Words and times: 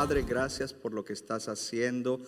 Padre, 0.00 0.22
gracias 0.22 0.72
por 0.72 0.94
lo 0.94 1.04
que 1.04 1.12
estás 1.12 1.48
haciendo, 1.50 2.22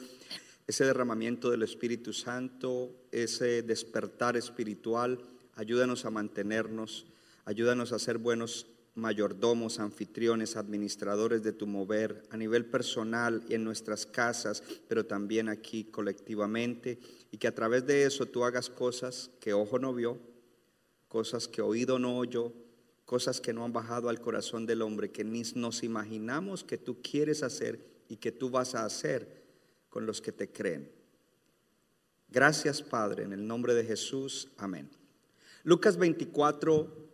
ese 0.66 0.84
derramamiento 0.84 1.50
del 1.50 1.62
Espíritu 1.62 2.12
Santo, 2.12 2.94
ese 3.10 3.62
despertar 3.62 4.36
espiritual. 4.36 5.18
Ayúdanos 5.54 6.04
a 6.04 6.10
mantenernos, 6.10 7.06
ayúdanos 7.46 7.92
a 7.92 7.98
ser 7.98 8.18
buenos 8.18 8.66
mayordomos, 8.94 9.80
anfitriones, 9.80 10.56
administradores 10.56 11.42
de 11.42 11.54
tu 11.54 11.66
mover 11.66 12.22
a 12.30 12.36
nivel 12.36 12.66
personal 12.66 13.42
y 13.48 13.54
en 13.54 13.64
nuestras 13.64 14.04
casas, 14.04 14.62
pero 14.86 15.06
también 15.06 15.48
aquí 15.48 15.84
colectivamente, 15.84 16.98
y 17.32 17.38
que 17.38 17.48
a 17.48 17.54
través 17.54 17.86
de 17.86 18.04
eso 18.04 18.26
tú 18.26 18.44
hagas 18.44 18.68
cosas 18.68 19.30
que 19.40 19.54
ojo 19.54 19.78
no 19.78 19.92
vio, 19.94 20.20
cosas 21.08 21.48
que 21.48 21.62
oído 21.62 21.98
no 21.98 22.18
oyó, 22.18 22.52
cosas 23.06 23.40
que 23.40 23.54
no 23.54 23.64
han 23.64 23.72
bajado 23.72 24.10
al 24.10 24.20
corazón 24.20 24.66
del 24.66 24.82
hombre, 24.82 25.10
que 25.10 25.24
ni 25.24 25.42
nos 25.54 25.82
imaginamos 25.82 26.62
que 26.62 26.76
tú 26.78 27.00
quieres 27.02 27.42
hacer 27.42 27.80
y 28.08 28.16
que 28.16 28.32
tú 28.32 28.50
vas 28.50 28.74
a 28.74 28.84
hacer 28.84 29.42
con 29.88 30.04
los 30.04 30.20
que 30.20 30.30
te 30.30 30.52
creen. 30.52 30.92
Gracias 32.28 32.82
Padre, 32.82 33.24
en 33.24 33.32
el 33.32 33.46
nombre 33.46 33.74
de 33.74 33.84
Jesús, 33.84 34.48
amén. 34.58 34.90
Lucas 35.64 35.96
24, 35.96 37.10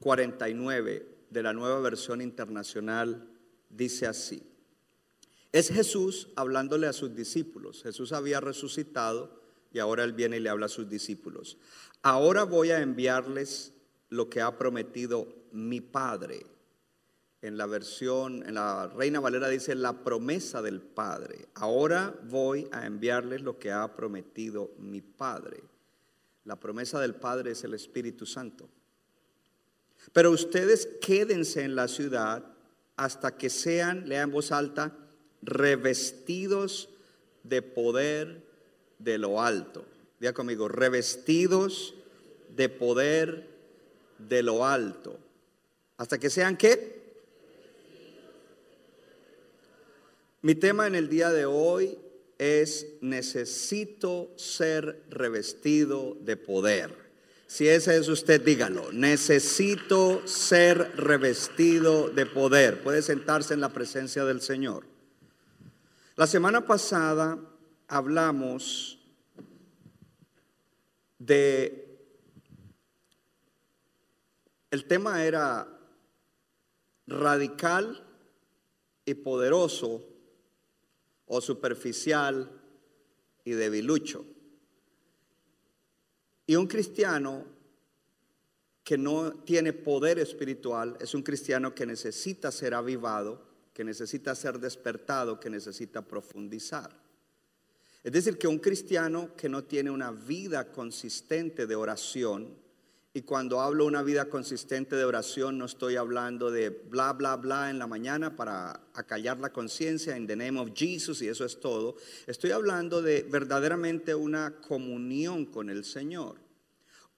49 0.00 1.06
de 1.28 1.42
la 1.42 1.52
nueva 1.52 1.78
versión 1.80 2.22
internacional 2.22 3.28
dice 3.68 4.06
así. 4.06 4.42
Es 5.52 5.68
Jesús 5.68 6.28
hablándole 6.36 6.86
a 6.86 6.92
sus 6.94 7.14
discípulos. 7.14 7.82
Jesús 7.82 8.12
había 8.12 8.40
resucitado 8.40 9.37
y 9.72 9.78
ahora 9.78 10.04
él 10.04 10.12
viene 10.12 10.38
y 10.38 10.40
le 10.40 10.48
habla 10.48 10.66
a 10.66 10.70
sus 10.70 10.88
discípulos. 10.88 11.58
Ahora 12.02 12.44
voy 12.44 12.70
a 12.70 12.80
enviarles 12.80 13.72
lo 14.08 14.30
que 14.30 14.40
ha 14.40 14.56
prometido 14.56 15.28
mi 15.52 15.80
Padre. 15.80 16.46
En 17.40 17.56
la 17.56 17.66
versión, 17.66 18.44
en 18.46 18.54
la 18.54 18.88
Reina 18.88 19.20
Valera 19.20 19.48
dice 19.48 19.74
la 19.74 20.02
promesa 20.02 20.60
del 20.62 20.80
Padre. 20.80 21.48
Ahora 21.54 22.14
voy 22.24 22.68
a 22.72 22.86
enviarles 22.86 23.42
lo 23.42 23.58
que 23.58 23.70
ha 23.70 23.94
prometido 23.94 24.72
mi 24.78 25.02
Padre. 25.02 25.62
La 26.44 26.56
promesa 26.56 27.00
del 27.00 27.14
Padre 27.14 27.52
es 27.52 27.62
el 27.62 27.74
Espíritu 27.74 28.26
Santo. 28.26 28.68
Pero 30.12 30.30
ustedes 30.30 30.88
quédense 31.00 31.62
en 31.62 31.76
la 31.76 31.86
ciudad 31.86 32.44
hasta 32.96 33.36
que 33.36 33.50
sean, 33.50 34.08
lea 34.08 34.22
en 34.22 34.32
voz 34.32 34.50
alta, 34.50 34.96
revestidos 35.42 36.88
de 37.44 37.62
poder 37.62 38.47
de 38.98 39.18
lo 39.18 39.40
alto. 39.40 39.84
Diga 40.20 40.32
conmigo, 40.32 40.68
revestidos 40.68 41.94
de 42.56 42.68
poder 42.68 43.46
de 44.18 44.42
lo 44.42 44.64
alto. 44.64 45.18
Hasta 45.96 46.18
que 46.18 46.30
sean 46.30 46.56
qué? 46.56 46.98
Mi 50.42 50.54
tema 50.54 50.86
en 50.86 50.94
el 50.94 51.08
día 51.08 51.30
de 51.30 51.46
hoy 51.46 51.98
es 52.38 52.86
necesito 53.00 54.30
ser 54.36 55.02
revestido 55.10 56.16
de 56.20 56.36
poder. 56.36 57.08
Si 57.48 57.66
ese 57.66 57.96
es 57.96 58.08
usted, 58.08 58.42
dígalo. 58.42 58.92
Necesito 58.92 60.26
ser 60.26 60.92
revestido 60.96 62.08
de 62.10 62.26
poder. 62.26 62.82
Puede 62.82 63.02
sentarse 63.02 63.54
en 63.54 63.60
la 63.60 63.70
presencia 63.70 64.24
del 64.24 64.40
Señor. 64.40 64.84
La 66.14 66.26
semana 66.26 66.66
pasada 66.66 67.38
hablamos 67.88 68.98
de... 71.18 71.84
El 74.70 74.84
tema 74.84 75.24
era 75.24 75.66
radical 77.06 78.04
y 79.06 79.14
poderoso 79.14 80.04
o 81.26 81.40
superficial 81.40 82.50
y 83.44 83.52
debilucho. 83.52 84.26
Y 86.46 86.56
un 86.56 86.66
cristiano 86.66 87.46
que 88.84 88.98
no 88.98 89.32
tiene 89.32 89.72
poder 89.72 90.18
espiritual 90.18 90.98
es 91.00 91.14
un 91.14 91.22
cristiano 91.22 91.74
que 91.74 91.86
necesita 91.86 92.52
ser 92.52 92.74
avivado, 92.74 93.42
que 93.72 93.84
necesita 93.84 94.34
ser 94.34 94.58
despertado, 94.58 95.40
que 95.40 95.48
necesita 95.48 96.02
profundizar. 96.02 97.07
Es 98.08 98.14
decir, 98.14 98.38
que 98.38 98.48
un 98.48 98.58
cristiano 98.58 99.36
que 99.36 99.50
no 99.50 99.64
tiene 99.64 99.90
una 99.90 100.12
vida 100.12 100.72
consistente 100.72 101.66
de 101.66 101.76
oración, 101.76 102.56
y 103.12 103.20
cuando 103.20 103.60
hablo 103.60 103.84
una 103.84 104.02
vida 104.02 104.30
consistente 104.30 104.96
de 104.96 105.04
oración 105.04 105.58
no 105.58 105.66
estoy 105.66 105.96
hablando 105.96 106.50
de 106.50 106.70
bla, 106.70 107.12
bla, 107.12 107.36
bla 107.36 107.68
en 107.68 107.78
la 107.78 107.86
mañana 107.86 108.34
para 108.34 108.80
acallar 108.94 109.38
la 109.40 109.52
conciencia 109.52 110.16
en 110.16 110.26
the 110.26 110.36
name 110.36 110.58
of 110.58 110.70
Jesus 110.74 111.20
y 111.20 111.28
eso 111.28 111.44
es 111.44 111.60
todo. 111.60 111.96
Estoy 112.26 112.52
hablando 112.52 113.02
de 113.02 113.26
verdaderamente 113.30 114.14
una 114.14 114.56
comunión 114.56 115.44
con 115.44 115.68
el 115.68 115.84
Señor. 115.84 116.36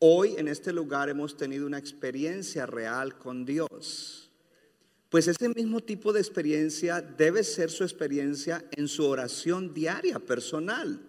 Hoy 0.01 0.35
en 0.39 0.49
este 0.49 0.73
lugar 0.73 1.09
hemos 1.09 1.37
tenido 1.37 1.69
una 1.69 1.79
experiencia 1.79 2.67
real 2.67 3.17
con 3.17 3.45
Dios. 3.45 4.20
Pues 5.11 5.27
ese 5.27 5.49
mismo 5.49 5.81
tipo 5.81 6.13
de 6.13 6.21
experiencia 6.21 7.03
debe 7.03 7.43
ser 7.43 7.69
su 7.71 7.83
experiencia 7.83 8.65
en 8.71 8.87
su 8.87 9.05
oración 9.05 9.75
diaria, 9.75 10.21
personal. 10.21 11.01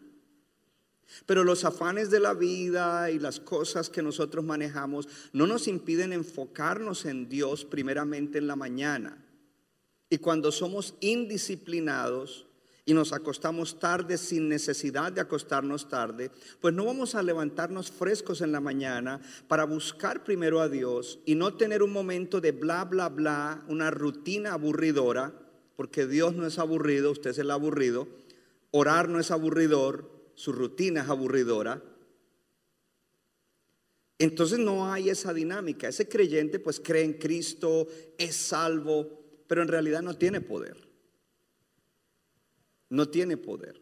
Pero 1.27 1.43
los 1.43 1.65
afanes 1.65 2.09
de 2.09 2.19
la 2.19 2.33
vida 2.33 3.11
y 3.11 3.19
las 3.19 3.39
cosas 3.39 3.89
que 3.89 4.01
nosotros 4.01 4.43
manejamos 4.43 5.07
no 5.33 5.45
nos 5.45 5.67
impiden 5.67 6.13
enfocarnos 6.13 7.05
en 7.05 7.29
Dios 7.29 7.63
primeramente 7.63 8.39
en 8.39 8.47
la 8.47 8.55
mañana. 8.55 9.23
Y 10.09 10.17
cuando 10.17 10.51
somos 10.51 10.95
indisciplinados 10.99 12.47
y 12.85 12.93
nos 12.93 13.13
acostamos 13.13 13.79
tarde 13.79 14.17
sin 14.17 14.49
necesidad 14.49 15.11
de 15.11 15.21
acostarnos 15.21 15.87
tarde, 15.87 16.31
pues 16.59 16.73
no 16.73 16.85
vamos 16.85 17.15
a 17.15 17.23
levantarnos 17.23 17.91
frescos 17.91 18.41
en 18.41 18.51
la 18.51 18.59
mañana 18.59 19.21
para 19.47 19.65
buscar 19.65 20.23
primero 20.23 20.61
a 20.61 20.69
Dios 20.69 21.19
y 21.25 21.35
no 21.35 21.55
tener 21.55 21.83
un 21.83 21.91
momento 21.91 22.41
de 22.41 22.51
bla, 22.51 22.85
bla, 22.85 23.09
bla, 23.09 23.63
una 23.67 23.91
rutina 23.91 24.53
aburridora, 24.53 25.33
porque 25.75 26.07
Dios 26.07 26.35
no 26.35 26.45
es 26.45 26.59
aburrido, 26.59 27.11
usted 27.11 27.31
es 27.31 27.37
el 27.37 27.51
aburrido, 27.51 28.07
orar 28.71 29.09
no 29.09 29.19
es 29.19 29.31
aburridor, 29.31 30.09
su 30.35 30.51
rutina 30.51 31.01
es 31.01 31.09
aburridora. 31.09 31.83
Entonces 34.17 34.59
no 34.59 34.91
hay 34.91 35.09
esa 35.09 35.33
dinámica. 35.33 35.87
Ese 35.87 36.07
creyente 36.07 36.59
pues 36.59 36.79
cree 36.79 37.03
en 37.03 37.13
Cristo, 37.13 37.87
es 38.17 38.35
salvo, 38.35 39.43
pero 39.47 39.63
en 39.63 39.67
realidad 39.67 40.03
no 40.03 40.15
tiene 40.15 40.41
poder. 40.41 40.90
No 42.91 43.09
tiene 43.09 43.37
poder. 43.37 43.81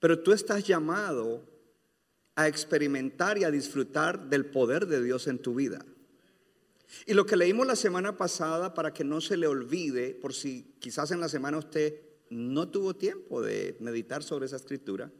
Pero 0.00 0.20
tú 0.20 0.32
estás 0.32 0.64
llamado 0.64 1.44
a 2.34 2.48
experimentar 2.48 3.36
y 3.36 3.44
a 3.44 3.50
disfrutar 3.50 4.30
del 4.30 4.46
poder 4.46 4.86
de 4.86 5.02
Dios 5.02 5.26
en 5.26 5.38
tu 5.38 5.54
vida. 5.54 5.84
Y 7.04 7.12
lo 7.12 7.26
que 7.26 7.36
leímos 7.36 7.66
la 7.66 7.76
semana 7.76 8.16
pasada, 8.16 8.72
para 8.72 8.94
que 8.94 9.04
no 9.04 9.20
se 9.20 9.36
le 9.36 9.46
olvide, 9.46 10.14
por 10.14 10.32
si 10.32 10.74
quizás 10.78 11.10
en 11.10 11.20
la 11.20 11.28
semana 11.28 11.58
usted 11.58 12.00
no 12.30 12.70
tuvo 12.70 12.96
tiempo 12.96 13.42
de 13.42 13.76
meditar 13.80 14.22
sobre 14.22 14.46
esa 14.46 14.56
escritura, 14.56 15.12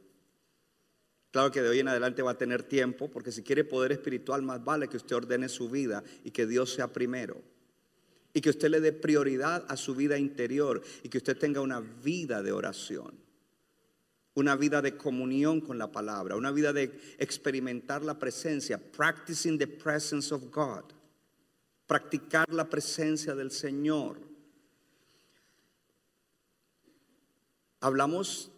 Claro 1.31 1.51
que 1.51 1.61
de 1.61 1.69
hoy 1.69 1.81
en 1.81 1.89
adelante 1.89 2.23
va 2.23 2.33
a 2.33 2.39
tener 2.39 2.63
tiempo, 2.63 3.11
porque 3.11 3.33
si 3.33 3.43
quiere 3.43 3.65
poder 3.65 3.93
espiritual, 3.93 4.43
más 4.43 4.65
vale 4.65 4.89
que 4.89 4.97
usted 4.97 5.15
ordene 5.15 5.49
su 5.49 5.69
vida 5.69 6.03
y 6.25 6.31
que 6.31 6.47
Dios 6.47 6.73
sea 6.73 6.89
primero. 6.89 7.43
Y 8.39 8.41
que 8.41 8.51
usted 8.51 8.69
le 8.69 8.81
dé 8.81 8.93
prioridad 8.93 9.67
a 9.69 9.77
su 9.77 9.97
vida 9.97 10.17
interior 10.17 10.81
y 11.03 11.09
que 11.09 11.19
usted 11.19 11.37
tenga 11.37 11.61
una 11.61 11.81
vida 11.81 12.41
de 12.41 12.53
oración. 12.53 13.19
Una 14.35 14.55
vida 14.55 14.81
de 14.81 14.97
comunión 14.97 15.61
con 15.61 15.77
la 15.77 15.91
palabra, 15.91 16.37
una 16.37 16.53
vida 16.53 16.73
de 16.73 17.01
experimentar 17.19 18.05
la 18.05 18.17
presencia, 18.17 18.79
practicing 18.79 19.59
the 19.59 19.67
presence 19.67 20.33
of 20.33 20.53
God. 20.53 20.85
Practicar 21.89 22.49
la 22.55 22.71
presencia 22.71 23.35
del 23.35 23.51
Señor. 23.51 24.21
Hablamos 27.81 28.53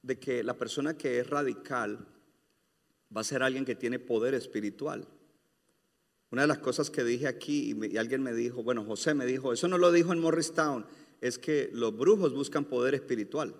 de 0.00 0.18
que 0.18 0.42
la 0.42 0.54
persona 0.54 0.96
que 0.96 1.18
es 1.18 1.28
radical 1.28 2.08
va 3.14 3.20
a 3.20 3.24
ser 3.24 3.42
alguien 3.42 3.66
que 3.66 3.74
tiene 3.74 3.98
poder 3.98 4.32
espiritual. 4.32 5.06
Una 6.32 6.42
de 6.42 6.48
las 6.48 6.58
cosas 6.58 6.88
que 6.88 7.04
dije 7.04 7.28
aquí, 7.28 7.76
y, 7.78 7.96
alguien 7.98 8.22
me 8.22 8.32
dijo, 8.32 8.62
bueno, 8.62 8.86
José 8.86 9.12
me 9.12 9.26
dijo, 9.26 9.52
eso 9.52 9.68
no 9.68 9.76
lo 9.76 9.92
dijo 9.92 10.14
en 10.14 10.18
Morristown, 10.18 10.86
es 11.20 11.38
que 11.38 11.68
los 11.74 11.94
brujos 11.94 12.32
buscan 12.32 12.64
poder 12.64 12.94
espiritual. 12.94 13.54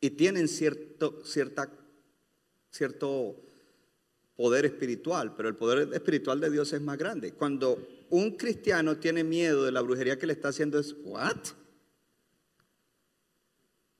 Y 0.00 0.10
tienen 0.10 0.46
cierto, 0.46 1.20
cierta, 1.24 1.68
cierto 2.70 3.42
poder 4.36 4.64
espiritual, 4.66 5.34
pero 5.34 5.48
el 5.48 5.56
poder 5.56 5.92
espiritual 5.92 6.38
de 6.38 6.48
Dios 6.48 6.72
es 6.72 6.80
más 6.80 6.96
grande. 6.96 7.32
Cuando 7.32 7.84
un 8.10 8.36
cristiano 8.36 8.96
tiene 8.98 9.24
miedo 9.24 9.64
de 9.64 9.72
la 9.72 9.80
brujería 9.80 10.16
que 10.16 10.28
le 10.28 10.32
está 10.32 10.50
haciendo 10.50 10.78
es, 10.78 10.94
¿what? 11.02 11.38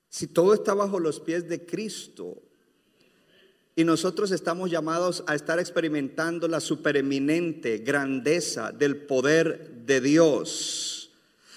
Si 0.09 0.29
todo 0.29 0.55
está 0.55 0.75
bajo 0.75 1.01
los 1.01 1.19
pies 1.19 1.49
de 1.49 1.67
Cristo 1.67 2.41
y 3.81 3.85
nosotros 3.85 4.31
estamos 4.31 4.71
llamados 4.71 5.25
a 5.27 5.35
estar 5.35 5.59
experimentando 5.59 6.49
la 6.49 6.61
supereminente 6.61 7.79
grandeza 7.79 8.73
del 8.73 8.99
poder 8.99 9.71
de 9.87 10.03
Dios. 10.03 11.11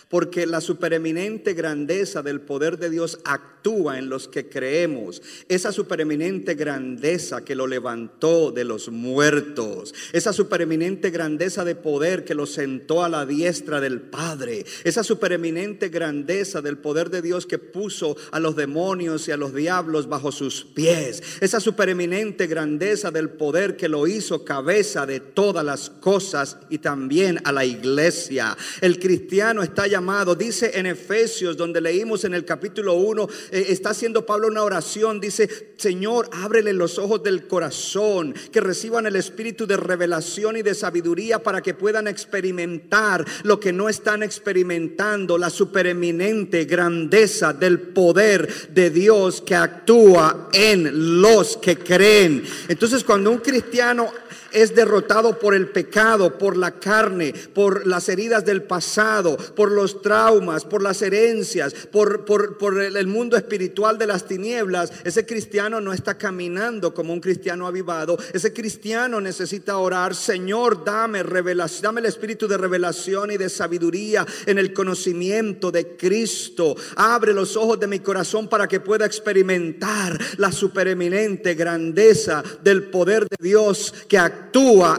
Porque 0.07 0.45
la 0.45 0.61
supereminente 0.61 1.53
grandeza 1.53 2.23
del 2.23 2.39
poder 2.39 2.77
de 2.77 2.89
Dios 2.89 3.19
en 3.65 4.09
los 4.09 4.27
que 4.27 4.49
creemos. 4.49 5.21
Esa 5.47 5.71
supereminente 5.71 6.55
grandeza 6.55 7.45
que 7.45 7.55
lo 7.55 7.65
levantó 7.65 8.51
de 8.51 8.65
los 8.65 8.89
muertos. 8.89 9.93
Esa 10.11 10.33
supereminente 10.33 11.11
grandeza 11.11 11.63
de 11.63 11.75
poder 11.75 12.25
que 12.25 12.35
lo 12.35 12.45
sentó 12.45 13.05
a 13.05 13.09
la 13.09 13.25
diestra 13.25 13.79
del 13.79 14.01
Padre. 14.01 14.65
Esa 14.83 15.03
supereminente 15.03 15.87
grandeza 15.87 16.61
del 16.61 16.77
poder 16.77 17.09
de 17.09 17.21
Dios 17.21 17.45
que 17.45 17.57
puso 17.57 18.17
a 18.31 18.39
los 18.41 18.57
demonios 18.57 19.29
y 19.29 19.31
a 19.31 19.37
los 19.37 19.55
diablos 19.55 20.09
bajo 20.09 20.33
sus 20.33 20.65
pies. 20.65 21.23
Esa 21.39 21.61
supereminente 21.61 22.47
grandeza 22.47 23.11
del 23.11 23.29
poder 23.29 23.77
que 23.77 23.87
lo 23.87 24.07
hizo 24.07 24.43
cabeza 24.43 25.05
de 25.05 25.21
todas 25.21 25.63
las 25.63 25.89
cosas 25.89 26.57
y 26.69 26.79
también 26.79 27.39
a 27.45 27.53
la 27.53 27.63
iglesia. 27.63 28.57
El 28.81 28.99
cristiano 28.99 29.63
está 29.63 29.87
llamado, 29.87 30.35
dice 30.35 30.71
en 30.73 30.85
Efesios, 30.85 31.55
donde 31.55 31.79
leímos 31.79 32.25
en 32.25 32.33
el 32.33 32.43
capítulo 32.43 32.95
1, 32.95 33.27
eh, 33.52 33.52
está 33.53 33.91
haciendo 33.91 34.25
Pablo 34.25 34.47
una 34.47 34.63
oración, 34.63 35.19
dice, 35.19 35.73
Señor, 35.77 36.29
ábrele 36.31 36.73
los 36.73 36.97
ojos 36.97 37.21
del 37.23 37.47
corazón, 37.47 38.33
que 38.51 38.59
reciban 38.59 39.05
el 39.05 39.15
espíritu 39.15 39.67
de 39.67 39.77
revelación 39.77 40.57
y 40.57 40.61
de 40.61 40.73
sabiduría 40.73 41.41
para 41.41 41.61
que 41.61 41.73
puedan 41.73 42.07
experimentar 42.07 43.25
lo 43.43 43.59
que 43.59 43.71
no 43.71 43.89
están 43.89 44.23
experimentando, 44.23 45.37
la 45.37 45.49
supereminente 45.49 46.65
grandeza 46.65 47.53
del 47.53 47.79
poder 47.79 48.69
de 48.69 48.89
Dios 48.89 49.41
que 49.41 49.55
actúa 49.55 50.49
en 50.51 51.21
los 51.21 51.57
que 51.57 51.77
creen. 51.77 52.43
Entonces, 52.67 53.03
cuando 53.03 53.31
un 53.31 53.39
cristiano 53.39 54.11
es 54.53 54.75
derrotado 54.75 55.39
por 55.39 55.53
el 55.55 55.69
pecado, 55.69 56.37
por 56.37 56.55
la 56.55 56.71
carne, 56.71 57.33
por 57.53 57.85
las 57.87 58.07
heridas 58.09 58.45
del 58.45 58.63
pasado, 58.63 59.37
por 59.37 59.71
los 59.71 60.01
traumas, 60.01 60.65
por 60.65 60.81
las 60.81 61.01
herencias, 61.01 61.73
por, 61.91 62.25
por, 62.25 62.57
por 62.57 62.79
el 62.81 63.07
mundo 63.07 63.35
espiritual 63.35 63.97
de 63.97 64.07
las 64.07 64.25
tinieblas, 64.25 64.91
ese 65.03 65.25
cristiano 65.25 65.81
no 65.81 65.93
está 65.93 66.17
caminando 66.17 66.93
como 66.93 67.13
un 67.13 67.19
cristiano 67.19 67.67
avivado. 67.67 68.17
Ese 68.33 68.53
cristiano 68.53 69.19
necesita 69.19 69.77
orar, 69.77 70.15
Señor, 70.15 70.83
dame 70.83 71.23
revelación, 71.23 71.83
dame 71.83 72.01
el 72.01 72.07
espíritu 72.07 72.47
de 72.47 72.57
revelación 72.57 73.31
y 73.31 73.37
de 73.37 73.49
sabiduría 73.49 74.25
en 74.45 74.59
el 74.59 74.73
conocimiento 74.73 75.71
de 75.71 75.95
Cristo. 75.97 76.75
Abre 76.95 77.33
los 77.33 77.57
ojos 77.57 77.79
de 77.79 77.87
mi 77.87 77.99
corazón 77.99 78.47
para 78.47 78.67
que 78.67 78.79
pueda 78.79 79.05
experimentar 79.05 80.19
la 80.37 80.51
supereminente 80.51 81.55
grandeza 81.55 82.43
del 82.63 82.83
poder 82.83 83.27
de 83.27 83.37
Dios 83.39 83.93
que 84.07 84.17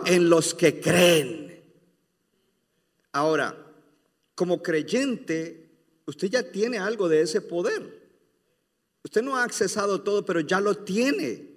en 0.07 0.29
los 0.29 0.55
que 0.55 0.81
creen. 0.81 1.63
Ahora, 3.13 3.57
como 4.35 4.63
creyente, 4.63 5.71
usted 6.07 6.29
ya 6.29 6.51
tiene 6.51 6.79
algo 6.79 7.09
de 7.09 7.23
ese 7.23 7.41
poder. 7.41 8.03
Usted 9.03 9.23
no 9.23 9.37
ha 9.37 9.45
accesado 9.45 10.03
todo, 10.03 10.25
pero 10.25 10.41
ya 10.41 10.61
lo 10.61 10.77
tiene. 10.79 11.51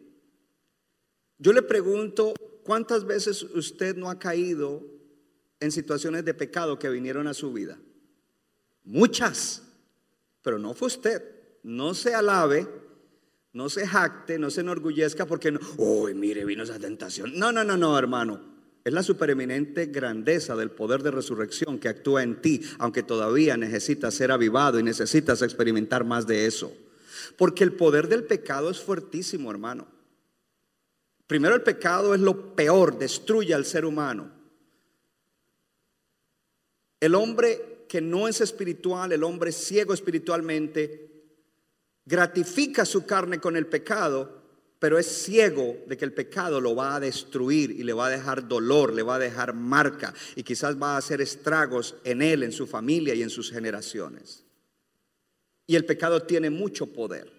Yo 1.38 1.54
le 1.54 1.62
pregunto, 1.62 2.34
¿cuántas 2.64 3.06
veces 3.06 3.44
usted 3.44 3.96
no 3.96 4.10
ha 4.10 4.20
caído 4.20 4.84
en 5.60 5.72
situaciones 5.72 6.26
de 6.26 6.34
pecado 6.34 6.78
que 6.78 6.90
vinieron 6.90 7.28
a 7.28 7.34
su 7.34 7.54
vida? 7.54 7.80
Muchas, 8.84 9.64
pero 10.42 10.60
no 10.60 10.74
fue 10.74 10.88
usted. 10.88 11.24
No 11.64 11.94
se 11.94 12.14
alabe, 12.14 12.68
no 13.58 13.70
se 13.70 13.88
jacte, 13.88 14.38
no 14.38 14.52
se 14.52 14.62
enorgullezca 14.62 15.26
porque 15.26 15.52
no, 15.52 15.60
uy, 15.78 16.14
mire, 16.14 16.46
vino 16.46 16.62
esa 16.64 16.78
tentación. 16.78 17.38
No, 17.38 17.52
no, 17.52 17.64
no, 17.64 17.76
no, 17.76 17.98
hermano. 17.98 18.40
Es 18.84 18.94
la 18.94 19.02
supereminente 19.02 19.88
grandeza 19.88 20.56
del 20.56 20.70
poder 20.70 21.02
de 21.02 21.10
resurrección 21.10 21.80
que 21.80 21.90
actúa 21.90 22.22
en 22.22 22.40
ti, 22.40 22.62
aunque 22.78 23.02
todavía 23.02 23.58
necesitas 23.58 24.14
ser 24.14 24.32
avivado 24.32 24.80
y 24.80 24.84
necesitas 24.84 25.42
experimentar 25.42 26.06
más 26.06 26.28
de 26.28 26.46
eso. 26.46 26.72
Porque 27.36 27.64
el 27.64 27.74
poder 27.74 28.08
del 28.08 28.26
pecado 28.26 28.70
es 28.70 28.80
fuertísimo, 28.80 29.50
hermano. 29.50 29.88
Primero 31.26 31.56
el 31.56 31.64
pecado 31.64 32.14
es 32.14 32.22
lo 32.22 32.56
peor, 32.56 33.00
destruye 33.00 33.56
al 33.56 33.66
ser 33.66 33.86
humano. 33.86 34.32
El 37.00 37.16
hombre 37.16 37.86
que 37.90 38.02
no 38.02 38.28
es 38.28 38.40
espiritual, 38.40 39.12
el 39.12 39.24
hombre 39.24 39.52
ciego 39.52 39.96
espiritualmente, 39.96 41.17
gratifica 42.08 42.86
su 42.86 43.06
carne 43.06 43.40
con 43.40 43.58
el 43.58 43.68
pecado, 43.68 44.42
pero 44.80 44.98
es 44.98 45.08
ciego 45.08 45.76
de 45.88 45.98
que 45.98 46.06
el 46.06 46.14
pecado 46.14 46.62
lo 46.62 46.76
va 46.76 46.96
a 46.96 47.00
destruir 47.00 47.72
y 47.72 47.84
le 47.84 47.94
va 47.94 48.08
a 48.08 48.12
dejar 48.12 48.48
dolor, 48.48 48.94
le 48.94 49.04
va 49.04 49.16
a 49.16 49.20
dejar 49.20 49.54
marca 49.54 50.14
y 50.36 50.44
quizás 50.44 50.82
va 50.82 50.96
a 50.96 50.98
hacer 50.98 51.20
estragos 51.20 51.96
en 52.06 52.22
él, 52.22 52.44
en 52.44 52.54
su 52.54 52.66
familia 52.66 53.14
y 53.14 53.24
en 53.24 53.30
sus 53.30 53.52
generaciones. 53.52 54.46
Y 55.66 55.76
el 55.76 55.86
pecado 55.86 56.24
tiene 56.24 56.50
mucho 56.50 56.88
poder. 56.88 57.34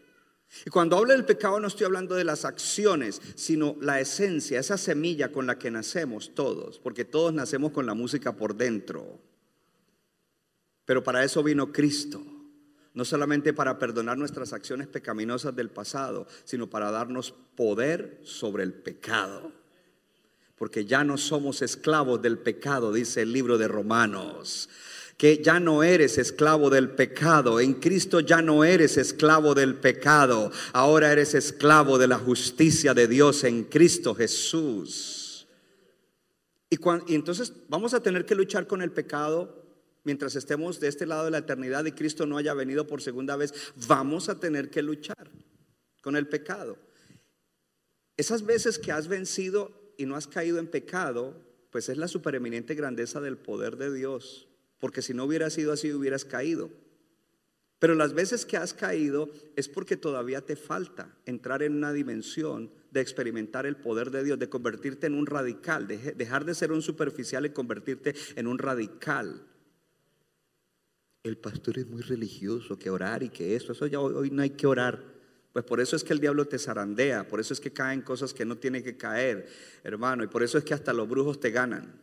Y 0.66 0.70
cuando 0.70 0.96
hablo 0.96 1.12
del 1.12 1.24
pecado 1.24 1.60
no 1.60 1.68
estoy 1.68 1.86
hablando 1.86 2.14
de 2.14 2.24
las 2.24 2.44
acciones, 2.44 3.22
sino 3.36 3.76
la 3.80 4.00
esencia, 4.00 4.60
esa 4.60 4.76
semilla 4.76 5.32
con 5.32 5.46
la 5.46 5.58
que 5.58 5.70
nacemos 5.70 6.34
todos, 6.34 6.78
porque 6.78 7.06
todos 7.06 7.32
nacemos 7.32 7.72
con 7.72 7.86
la 7.86 7.94
música 7.94 8.36
por 8.36 8.54
dentro. 8.54 9.18
Pero 10.84 11.02
para 11.02 11.24
eso 11.24 11.42
vino 11.42 11.72
Cristo, 11.72 12.37
no 12.98 13.04
solamente 13.04 13.52
para 13.52 13.78
perdonar 13.78 14.18
nuestras 14.18 14.52
acciones 14.52 14.88
pecaminosas 14.88 15.54
del 15.54 15.70
pasado, 15.70 16.26
sino 16.42 16.68
para 16.68 16.90
darnos 16.90 17.32
poder 17.54 18.18
sobre 18.24 18.64
el 18.64 18.72
pecado. 18.72 19.52
Porque 20.56 20.84
ya 20.84 21.04
no 21.04 21.16
somos 21.16 21.62
esclavos 21.62 22.20
del 22.20 22.38
pecado, 22.38 22.92
dice 22.92 23.22
el 23.22 23.32
libro 23.32 23.56
de 23.56 23.68
Romanos 23.68 24.68
que 25.16 25.40
ya 25.42 25.58
no 25.60 25.82
eres 25.84 26.16
esclavo 26.18 26.70
del 26.70 26.90
pecado. 26.90 27.58
En 27.60 27.74
Cristo 27.74 28.18
ya 28.20 28.40
no 28.42 28.62
eres 28.64 28.96
esclavo 28.96 29.52
del 29.54 29.74
pecado. 29.76 30.52
Ahora 30.72 31.10
eres 31.12 31.34
esclavo 31.34 31.98
de 31.98 32.06
la 32.06 32.18
justicia 32.18 32.94
de 32.94 33.08
Dios 33.08 33.42
en 33.42 33.64
Cristo 33.64 34.14
Jesús. 34.14 35.48
Y, 36.70 36.76
cuan- 36.76 37.02
y 37.08 37.14
entonces 37.16 37.52
vamos 37.68 37.94
a 37.94 38.00
tener 38.02 38.26
que 38.26 38.36
luchar 38.36 38.68
con 38.68 38.80
el 38.80 38.92
pecado 38.92 39.67
mientras 40.04 40.36
estemos 40.36 40.80
de 40.80 40.88
este 40.88 41.06
lado 41.06 41.24
de 41.24 41.30
la 41.30 41.38
eternidad 41.38 41.84
y 41.84 41.92
Cristo 41.92 42.26
no 42.26 42.36
haya 42.38 42.54
venido 42.54 42.86
por 42.86 43.02
segunda 43.02 43.36
vez. 43.36 43.52
Vamos 43.86 44.28
a 44.28 44.40
tener 44.40 44.70
que 44.70 44.82
luchar 44.82 45.30
con 46.02 46.16
el 46.16 46.28
pecado. 46.28 46.78
Esas 48.16 48.44
veces 48.44 48.78
que 48.78 48.92
has 48.92 49.08
vencido 49.08 49.92
y 49.96 50.06
no 50.06 50.16
has 50.16 50.26
caído 50.26 50.58
en 50.58 50.66
pecado, 50.66 51.40
pues 51.70 51.88
es 51.88 51.98
la 51.98 52.08
supereminente 52.08 52.74
grandeza 52.74 53.20
del 53.20 53.38
poder 53.38 53.76
de 53.76 53.92
Dios. 53.92 54.48
Porque 54.78 55.02
si 55.02 55.14
no 55.14 55.24
hubiera 55.24 55.50
sido 55.50 55.72
así, 55.72 55.92
hubieras 55.92 56.24
caído. 56.24 56.70
Pero 57.78 57.94
las 57.94 58.12
veces 58.12 58.44
que 58.44 58.56
has 58.56 58.74
caído 58.74 59.30
es 59.54 59.68
porque 59.68 59.96
todavía 59.96 60.40
te 60.40 60.56
falta 60.56 61.16
entrar 61.26 61.62
en 61.62 61.76
una 61.76 61.92
dimensión 61.92 62.72
de 62.90 63.00
experimentar 63.00 63.66
el 63.66 63.76
poder 63.76 64.10
de 64.10 64.24
Dios, 64.24 64.38
de 64.38 64.48
convertirte 64.48 65.06
en 65.06 65.14
un 65.14 65.26
radical, 65.26 65.86
de 65.86 65.98
dejar 66.14 66.44
de 66.44 66.54
ser 66.54 66.72
un 66.72 66.82
superficial 66.82 67.46
y 67.46 67.50
convertirte 67.50 68.14
en 68.34 68.46
un 68.46 68.58
radical. 68.58 69.46
El 71.22 71.36
pastor 71.36 71.78
es 71.78 71.86
muy 71.86 72.02
religioso, 72.02 72.78
que 72.78 72.90
orar 72.90 73.22
y 73.22 73.28
que 73.28 73.56
esto, 73.56 73.72
eso 73.72 73.86
ya 73.86 74.00
hoy, 74.00 74.30
no 74.30 74.42
hay 74.42 74.50
que 74.50 74.66
orar. 74.66 75.02
Pues 75.52 75.64
por 75.64 75.80
eso 75.80 75.96
es 75.96 76.04
que 76.04 76.12
el 76.12 76.20
diablo 76.20 76.46
te 76.46 76.58
zarandea, 76.58 77.26
por 77.26 77.40
eso 77.40 77.52
es 77.52 77.60
que 77.60 77.72
caen 77.72 78.02
cosas 78.02 78.32
que 78.32 78.44
no 78.44 78.56
tienen 78.56 78.84
que 78.84 78.96
caer, 78.96 79.48
hermano, 79.82 80.22
y 80.22 80.28
por 80.28 80.42
eso 80.42 80.58
es 80.58 80.64
que 80.64 80.74
hasta 80.74 80.92
los 80.92 81.08
brujos 81.08 81.40
te 81.40 81.50
ganan. 81.50 82.00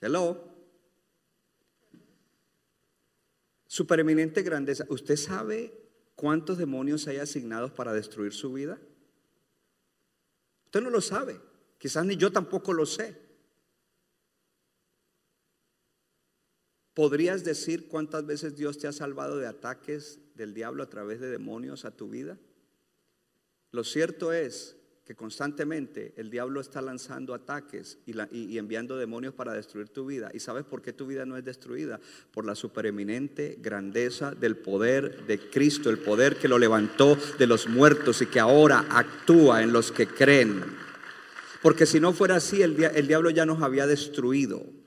Hello. 0.00 0.48
Supereminente 3.66 4.42
grandeza. 4.42 4.84
¿Usted 4.88 5.16
sabe 5.16 5.72
cuántos 6.14 6.58
demonios 6.58 7.06
hay 7.06 7.18
asignados 7.18 7.70
para 7.70 7.92
destruir 7.92 8.32
su 8.32 8.52
vida? 8.52 8.78
Usted 10.66 10.80
no 10.80 10.90
lo 10.90 11.00
sabe. 11.00 11.40
Quizás 11.78 12.04
ni 12.04 12.16
yo 12.16 12.30
tampoco 12.30 12.72
lo 12.72 12.86
sé. 12.86 13.29
¿Podrías 17.00 17.44
decir 17.44 17.88
cuántas 17.88 18.26
veces 18.26 18.58
Dios 18.58 18.76
te 18.76 18.86
ha 18.86 18.92
salvado 18.92 19.38
de 19.38 19.46
ataques 19.46 20.18
del 20.34 20.52
diablo 20.52 20.82
a 20.82 20.90
través 20.90 21.18
de 21.18 21.30
demonios 21.30 21.86
a 21.86 21.92
tu 21.92 22.10
vida? 22.10 22.36
Lo 23.72 23.84
cierto 23.84 24.34
es 24.34 24.76
que 25.06 25.14
constantemente 25.14 26.12
el 26.18 26.28
diablo 26.28 26.60
está 26.60 26.82
lanzando 26.82 27.32
ataques 27.32 27.96
y, 28.04 28.58
enviando 28.58 28.98
demonios 28.98 29.32
para 29.32 29.54
destruir 29.54 29.88
tu 29.88 30.04
vida. 30.04 30.30
¿Y 30.34 30.40
sabes 30.40 30.66
por 30.66 30.82
qué 30.82 30.92
tu 30.92 31.06
vida 31.06 31.24
no 31.24 31.38
es 31.38 31.44
destruida? 31.46 31.98
Por 32.32 32.44
la 32.44 32.54
supereminente 32.54 33.56
grandeza 33.62 34.32
del 34.32 34.58
poder 34.58 35.24
de 35.24 35.38
Cristo, 35.38 35.88
el 35.88 36.00
poder 36.00 36.36
que 36.36 36.48
lo 36.48 36.58
levantó 36.58 37.16
de 37.38 37.46
los 37.46 37.66
muertos 37.66 38.20
y 38.20 38.26
que 38.26 38.40
ahora 38.40 38.84
actúa 38.90 39.62
en 39.62 39.72
los 39.72 39.90
que 39.90 40.06
creen. 40.06 40.62
Porque 41.62 41.86
si 41.86 41.98
no 41.98 42.12
fuera 42.12 42.36
así, 42.36 42.60
el 42.60 43.06
diablo 43.06 43.30
ya 43.30 43.46
nos 43.46 43.62
había 43.62 43.86
destruido. 43.86 44.79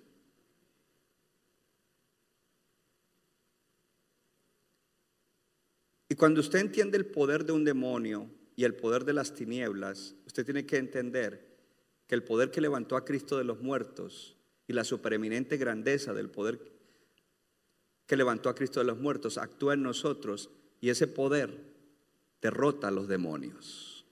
Y 6.14 6.16
cuando 6.16 6.42
usted 6.42 6.60
entiende 6.60 6.96
el 6.96 7.08
poder 7.08 7.44
de 7.44 7.54
un 7.54 7.64
demonio 7.64 8.30
y 8.56 8.66
el 8.66 8.76
poder 8.76 9.04
de 9.04 9.14
las 9.14 9.34
tinieblas, 9.34 10.14
usted 10.28 10.46
tiene 10.46 10.64
que 10.64 10.78
entender 10.78 11.58
que 12.06 12.14
el 12.14 12.24
poder 12.24 12.52
que 12.52 12.62
levantó 12.62 12.96
a 12.96 13.04
Cristo 13.04 13.36
de 13.36 13.44
los 13.44 13.62
muertos 13.62 14.38
y 14.68 14.74
la 14.74 14.84
supereminente 14.84 15.58
grandeza 15.58 16.14
del 16.14 16.30
poder 16.30 16.60
que 18.06 18.16
levantó 18.16 18.50
a 18.50 18.54
Cristo 18.54 18.80
de 18.80 18.86
los 18.86 19.00
muertos 19.00 19.40
actúa 19.40 19.74
en 19.74 19.82
nosotros 19.82 20.52
y 20.80 20.92
ese 20.92 21.08
poder 21.08 21.74
derrota 22.44 22.90
a 22.90 22.92
los 22.92 23.08
demonios. 23.08 24.06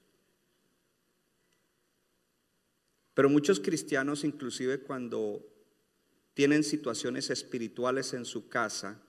Pero 3.13 3.29
muchos 3.29 3.59
cristianos, 3.59 4.23
inclusive 4.23 4.79
cuando 4.79 5.45
tienen 6.33 6.63
situaciones 6.63 7.29
espirituales 7.29 8.15
en 8.15 8.25
su 8.25 8.49
casa, 8.49 8.99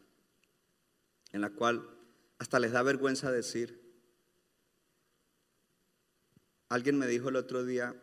en 1.33 1.41
la 1.41 1.49
cual 1.49 1.89
hasta 2.43 2.59
les 2.59 2.73
da 2.73 2.83
vergüenza 2.83 3.31
decir. 3.31 3.81
Alguien 6.69 6.99
me 6.99 7.07
dijo 7.07 7.29
el 7.29 7.37
otro 7.37 7.65
día, 7.65 7.95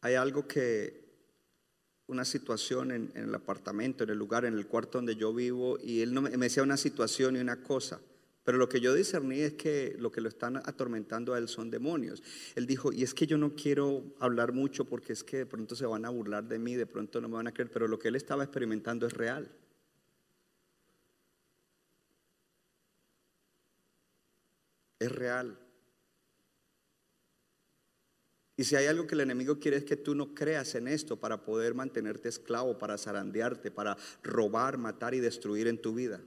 hay 0.00 0.14
algo 0.14 0.48
que, 0.48 1.02
una 2.06 2.24
situación 2.24 2.92
en, 2.92 3.12
el 3.14 3.34
apartamento, 3.34 4.04
en 4.04 4.10
el 4.10 4.16
lugar, 4.16 4.46
en 4.46 4.54
el 4.54 4.66
cuarto 4.66 4.96
donde 4.96 5.16
yo 5.16 5.34
vivo, 5.34 5.78
y 5.78 6.00
él 6.00 6.12
me, 6.12 6.30
me 6.30 6.46
decía 6.46 6.62
una 6.62 6.78
situación 6.78 7.36
y 7.36 7.40
una 7.40 7.62
cosa, 7.62 8.00
pero 8.42 8.56
lo 8.56 8.70
que 8.70 8.80
yo 8.80 8.94
discerní 8.94 9.40
es 9.40 9.52
que 9.52 9.96
lo 9.98 10.10
que 10.10 10.22
lo 10.22 10.30
están 10.30 10.56
atormentando 10.56 11.34
a 11.34 11.38
él 11.38 11.46
son 11.46 11.70
demonios. 11.70 12.22
Él 12.54 12.66
dijo, 12.66 12.90
y 12.90 13.02
es 13.02 13.12
que 13.12 13.26
yo 13.26 13.36
no 13.36 13.54
quiero 13.54 14.02
hablar 14.18 14.52
mucho 14.52 14.86
porque 14.86 15.12
es 15.12 15.22
que 15.22 15.36
de 15.38 15.46
pronto 15.46 15.76
se 15.76 15.84
van 15.84 16.06
a 16.06 16.10
burlar 16.10 16.48
de 16.48 16.58
mí, 16.58 16.74
de 16.74 16.86
pronto 16.86 17.20
no 17.20 17.28
me 17.28 17.34
van 17.34 17.48
a 17.48 17.52
creer, 17.52 17.70
pero 17.70 17.86
lo 17.86 17.98
que 17.98 18.08
él 18.08 18.16
estaba 18.16 18.44
experimentando 18.44 19.06
es 19.06 19.12
real. 19.12 19.50
Es 25.02 25.12
real. 25.12 25.58
Y 28.56 28.64
si 28.64 28.76
hay 28.76 28.86
algo 28.86 29.06
que 29.06 29.14
el 29.14 29.22
enemigo 29.22 29.58
quiere 29.58 29.78
es 29.78 29.84
que 29.84 29.96
tú 29.96 30.14
no 30.14 30.34
creas 30.34 30.74
en 30.74 30.86
esto 30.86 31.18
para 31.18 31.42
poder 31.42 31.74
mantenerte 31.74 32.28
esclavo, 32.28 32.78
para 32.78 32.98
zarandearte, 32.98 33.70
para 33.70 33.96
robar, 34.22 34.78
matar 34.78 35.14
y 35.14 35.20
destruir 35.20 35.66
en 35.66 35.80
tu 35.80 35.94
vida. 35.94 36.20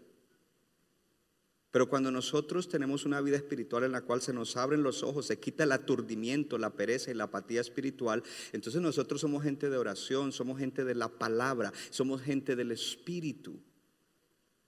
Pero 1.76 1.90
cuando 1.90 2.10
nosotros 2.10 2.70
tenemos 2.70 3.06
una 3.06 3.20
vida 3.20 3.36
espiritual 3.36 3.84
en 3.84 3.92
la 3.92 4.02
cual 4.02 4.22
se 4.22 4.32
nos 4.32 4.56
abren 4.56 4.82
los 4.82 5.04
ojos, 5.04 5.28
se 5.28 5.40
quita 5.40 5.66
el 5.66 5.74
aturdimiento, 5.74 6.58
la 6.58 6.70
pereza 6.70 7.12
y 7.12 7.14
la 7.16 7.26
apatía 7.26 7.60
espiritual, 7.60 8.24
entonces 8.54 8.82
nosotros 8.82 9.20
somos 9.20 9.44
gente 9.44 9.70
de 9.70 9.78
oración, 9.78 10.32
somos 10.32 10.58
gente 10.58 10.86
de 10.86 10.96
la 10.96 11.10
palabra, 11.10 11.74
somos 11.90 12.22
gente 12.22 12.56
del 12.56 12.72
espíritu. 12.72 13.60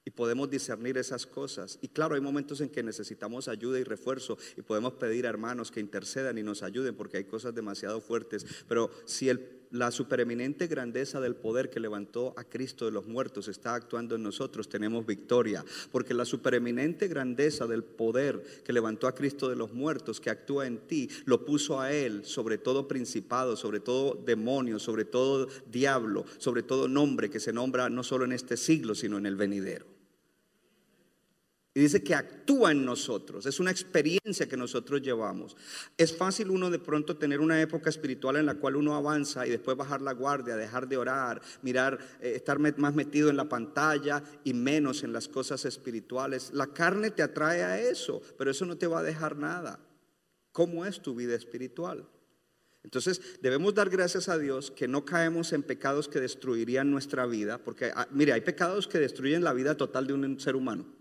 Y 0.08 0.12
podemos 0.12 0.50
discernir 0.50 0.98
esas 0.98 1.26
cosas. 1.26 1.80
Y 1.82 1.90
claro, 1.90 2.16
hay 2.16 2.22
momentos 2.22 2.62
en 2.62 2.70
que 2.70 2.82
necesitamos 2.82 3.50
ayuda 3.50 3.78
y 3.78 3.84
refuerzo 3.84 4.38
y 4.56 4.62
podemos 4.62 4.94
pedir 4.94 5.26
a 5.26 5.30
hermanos 5.30 5.70
que 5.70 5.82
intercedan 5.82 6.38
y 6.38 6.44
nos 6.44 6.64
ayuden 6.64 6.96
porque 6.96 7.18
hay 7.18 7.26
cosas 7.26 7.54
demasiado 7.54 8.00
fuertes. 8.00 8.46
Pero 8.70 8.90
si 9.04 9.30
la 9.72 9.92
supereminente 9.92 10.68
grandeza 10.68 11.20
del 11.20 11.36
poder 11.36 11.70
que 11.70 11.82
levantó 11.82 12.34
a 12.38 12.46
Cristo 12.46 12.86
de 12.86 12.92
los 12.92 13.06
muertos 13.06 13.50
está 13.50 13.76
actuando 13.76 14.16
en 14.16 14.24
nosotros, 14.24 14.70
tenemos 14.70 15.06
victoria. 15.06 15.66
Porque 15.92 16.14
la 16.14 16.24
supereminente 16.24 17.10
grandeza 17.10 17.68
del 17.68 17.84
poder 17.84 18.62
que 18.64 18.72
levantó 18.72 19.08
a 19.08 19.14
Cristo 19.14 19.50
de 19.50 19.58
los 19.58 19.74
muertos, 19.74 20.22
que 20.22 20.30
actúa 20.30 20.68
en 20.68 20.78
ti, 20.88 21.10
lo 21.26 21.44
puso 21.44 21.82
a 21.82 21.92
Él 21.92 22.24
sobre 22.24 22.58
todo 22.58 22.88
principado, 22.88 23.58
sobre 23.58 23.82
todo 23.82 24.16
demonio, 24.26 24.80
sobre 24.80 25.04
todo 25.04 25.50
diablo, 25.70 26.24
sobre 26.38 26.64
todo 26.64 26.88
nombre 26.88 27.30
que 27.30 27.42
se 27.42 27.52
nombra 27.52 27.90
no 27.90 28.04
solo 28.04 28.24
en 28.24 28.32
este 28.32 28.56
siglo, 28.56 28.96
sino 28.96 29.18
en 29.18 29.26
el 29.26 29.36
venidero. 29.36 29.97
Y 31.78 31.80
dice 31.80 32.02
que 32.02 32.16
actúa 32.16 32.72
en 32.72 32.84
nosotros. 32.84 33.46
Es 33.46 33.60
una 33.60 33.70
experiencia 33.70 34.50
que 34.50 34.58
nosotros 34.58 35.00
llevamos. 35.00 35.56
Es 35.96 36.18
fácil 36.18 36.50
uno 36.50 36.72
de 36.72 36.80
pronto 36.80 37.18
tener 37.18 37.40
una 37.40 37.62
época 37.62 37.92
espiritual 37.92 38.38
en 38.38 38.48
la 38.48 38.56
cual 38.56 38.78
uno 38.78 38.96
avanza 38.96 39.46
y 39.46 39.52
después 39.52 39.78
bajar 39.78 40.02
la 40.02 40.14
guardia, 40.14 40.56
dejar 40.56 40.88
de 40.88 40.98
orar, 40.98 41.40
mirar, 41.62 42.00
eh, 42.20 42.34
estar 42.36 42.58
más 42.58 42.96
metido 42.96 43.30
en 43.30 43.38
la 43.38 43.48
pantalla 43.48 44.24
y 44.44 44.56
menos 44.56 45.04
en 45.04 45.14
las 45.14 45.28
cosas 45.28 45.66
espirituales. 45.66 46.50
La 46.52 46.66
carne 46.66 47.12
te 47.12 47.22
atrae 47.22 47.62
a 47.62 47.80
eso, 47.80 48.24
pero 48.40 48.50
eso 48.50 48.66
no 48.66 48.80
te 48.80 48.88
va 48.88 49.02
a 49.02 49.04
dejar 49.04 49.38
nada. 49.38 49.80
¿Cómo 50.54 50.84
es 50.84 51.00
tu 51.00 51.14
vida 51.14 51.36
espiritual? 51.36 52.10
Entonces 52.84 53.22
debemos 53.44 53.76
dar 53.76 53.92
gracias 53.92 54.30
a 54.30 54.40
Dios 54.40 54.72
que 54.72 54.88
no 54.88 55.06
caemos 55.06 55.54
en 55.54 55.62
pecados 55.62 56.08
que 56.08 56.22
destruirían 56.22 56.90
nuestra 56.90 57.28
vida, 57.28 57.60
porque 57.60 57.92
ah, 57.94 58.08
mire, 58.10 58.34
hay 58.34 58.42
pecados 58.42 58.88
que 58.88 58.98
destruyen 58.98 59.44
la 59.44 59.54
vida 59.54 59.78
total 59.78 60.08
de 60.08 60.14
un 60.14 60.40
ser 60.40 60.56
humano. 60.56 60.97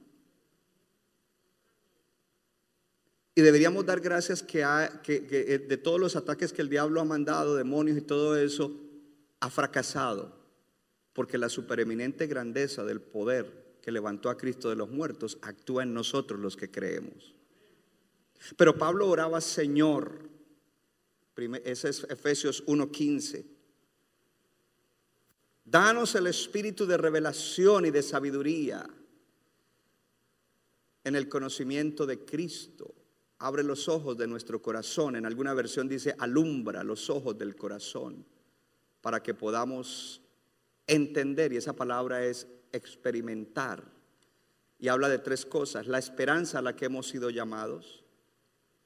Y 3.39 3.43
deberíamos 3.43 3.85
dar 3.85 4.01
gracias 4.01 4.43
que, 4.43 4.65
ha- 4.65 5.03
que- 5.03 5.27
eh, 5.31 5.59
de 5.59 5.77
todos 5.77 6.01
los 6.01 6.17
ataques 6.17 6.55
que 6.55 6.63
el 6.63 6.71
diablo 6.71 7.03
ha 7.03 7.05
mandado, 7.05 7.55
demonios 7.55 7.99
y 7.99 8.01
todo 8.01 8.35
eso, 8.35 8.73
ha 9.41 9.51
fracasado. 9.51 10.35
Porque 11.13 11.37
la 11.37 11.51
supereminente 11.51 12.27
grandeza 12.27 12.83
del 12.83 13.03
poder 13.03 13.77
que 13.83 13.93
levantó 13.93 14.31
a 14.31 14.39
Cristo 14.39 14.71
de 14.71 14.77
los 14.77 14.89
muertos 14.89 15.37
actúa 15.43 15.83
en 15.83 15.93
nosotros 15.93 16.41
los 16.41 16.57
que 16.57 16.71
creemos. 16.71 17.35
Pero 18.57 18.79
Pablo 18.79 19.07
oraba, 19.07 19.43
Señor, 19.43 20.31
ese 21.63 21.91
es 21.91 22.05
Efesios 22.09 22.65
1:15. 22.67 23.45
Danos 25.63 26.15
el 26.15 26.27
espíritu 26.27 26.87
de 26.87 26.97
revelación 26.97 27.85
y 27.85 27.91
de 27.91 28.03
sabiduría 28.03 28.89
en 31.05 31.17
el 31.17 31.29
conocimiento 31.29 32.07
de 32.07 32.25
Cristo. 32.25 32.95
Abre 33.39 33.63
los 33.63 33.89
ojos 33.89 34.17
de 34.17 34.27
nuestro 34.27 34.63
corazón. 34.63 35.17
En 35.17 35.27
alguna 35.27 35.53
versión 35.55 35.89
dice, 35.89 36.15
alumbra 36.19 36.83
los 36.85 37.11
ojos 37.11 37.37
del 37.37 37.55
corazón 37.55 38.25
para 39.01 39.23
que 39.23 39.35
podamos 39.35 40.23
entender, 40.87 41.53
y 41.53 41.59
esa 41.59 41.75
palabra 41.75 42.25
es 42.25 42.47
experimentar. 42.73 43.85
Y 44.79 44.89
habla 44.89 45.09
de 45.09 45.19
tres 45.19 45.47
cosas, 45.47 45.87
la 45.87 45.99
esperanza 45.99 46.59
a 46.59 46.63
la 46.63 46.77
que 46.77 46.87
hemos 46.87 47.09
sido 47.09 47.31
llamados, 47.31 48.05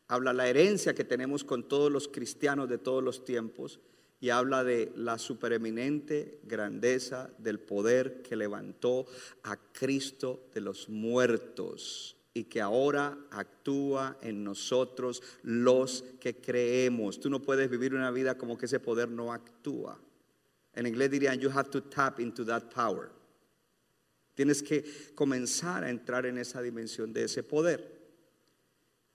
habla 0.08 0.32
la 0.32 0.48
herencia 0.48 0.94
que 0.94 1.04
tenemos 1.04 1.44
con 1.44 1.68
todos 1.68 1.90
los 1.90 2.08
cristianos 2.08 2.68
de 2.68 2.78
todos 2.78 3.02
los 3.02 3.24
tiempos 3.24 3.80
y 4.20 4.30
habla 4.30 4.64
de 4.64 4.92
la 4.94 5.18
supereminente 5.18 6.40
grandeza 6.44 7.30
del 7.38 7.58
poder 7.58 8.20
que 8.22 8.36
levantó 8.36 9.06
a 9.42 9.56
Cristo 9.72 10.48
de 10.52 10.60
los 10.60 10.88
muertos 10.88 12.19
y 12.32 12.44
que 12.44 12.60
ahora 12.60 13.18
actúa 13.30 14.16
en 14.22 14.44
nosotros 14.44 15.22
los 15.42 16.04
que 16.20 16.36
creemos. 16.36 17.18
Tú 17.18 17.28
no 17.28 17.42
puedes 17.42 17.68
vivir 17.68 17.94
una 17.94 18.10
vida 18.10 18.38
como 18.38 18.56
que 18.56 18.66
ese 18.66 18.80
poder 18.80 19.08
no 19.08 19.32
actúa. 19.32 20.00
En 20.74 20.86
inglés 20.86 21.10
dirían, 21.10 21.40
you 21.40 21.50
have 21.50 21.70
to 21.70 21.82
tap 21.82 22.20
into 22.20 22.44
that 22.44 22.72
power. 22.72 23.10
Tienes 24.34 24.62
que 24.62 24.84
comenzar 25.14 25.82
a 25.84 25.90
entrar 25.90 26.24
en 26.24 26.38
esa 26.38 26.62
dimensión 26.62 27.12
de 27.12 27.24
ese 27.24 27.42
poder. 27.42 28.00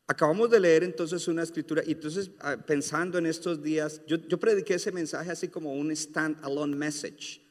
Acabamos 0.07 0.51
de 0.51 0.59
leer 0.59 0.83
entonces 0.83 1.27
una 1.27 1.41
escritura 1.41 1.81
y 1.85 1.93
entonces 1.93 2.29
ah, 2.39 2.57
pensando 2.57 3.17
en 3.17 3.25
estos 3.25 3.63
días, 3.63 4.01
yo, 4.05 4.17
yo 4.17 4.37
prediqué 4.37 4.75
ese 4.75 4.91
mensaje 4.91 5.31
así 5.31 5.47
como 5.47 5.73
un 5.73 5.89
stand-alone 5.91 6.75
message, 6.75 7.41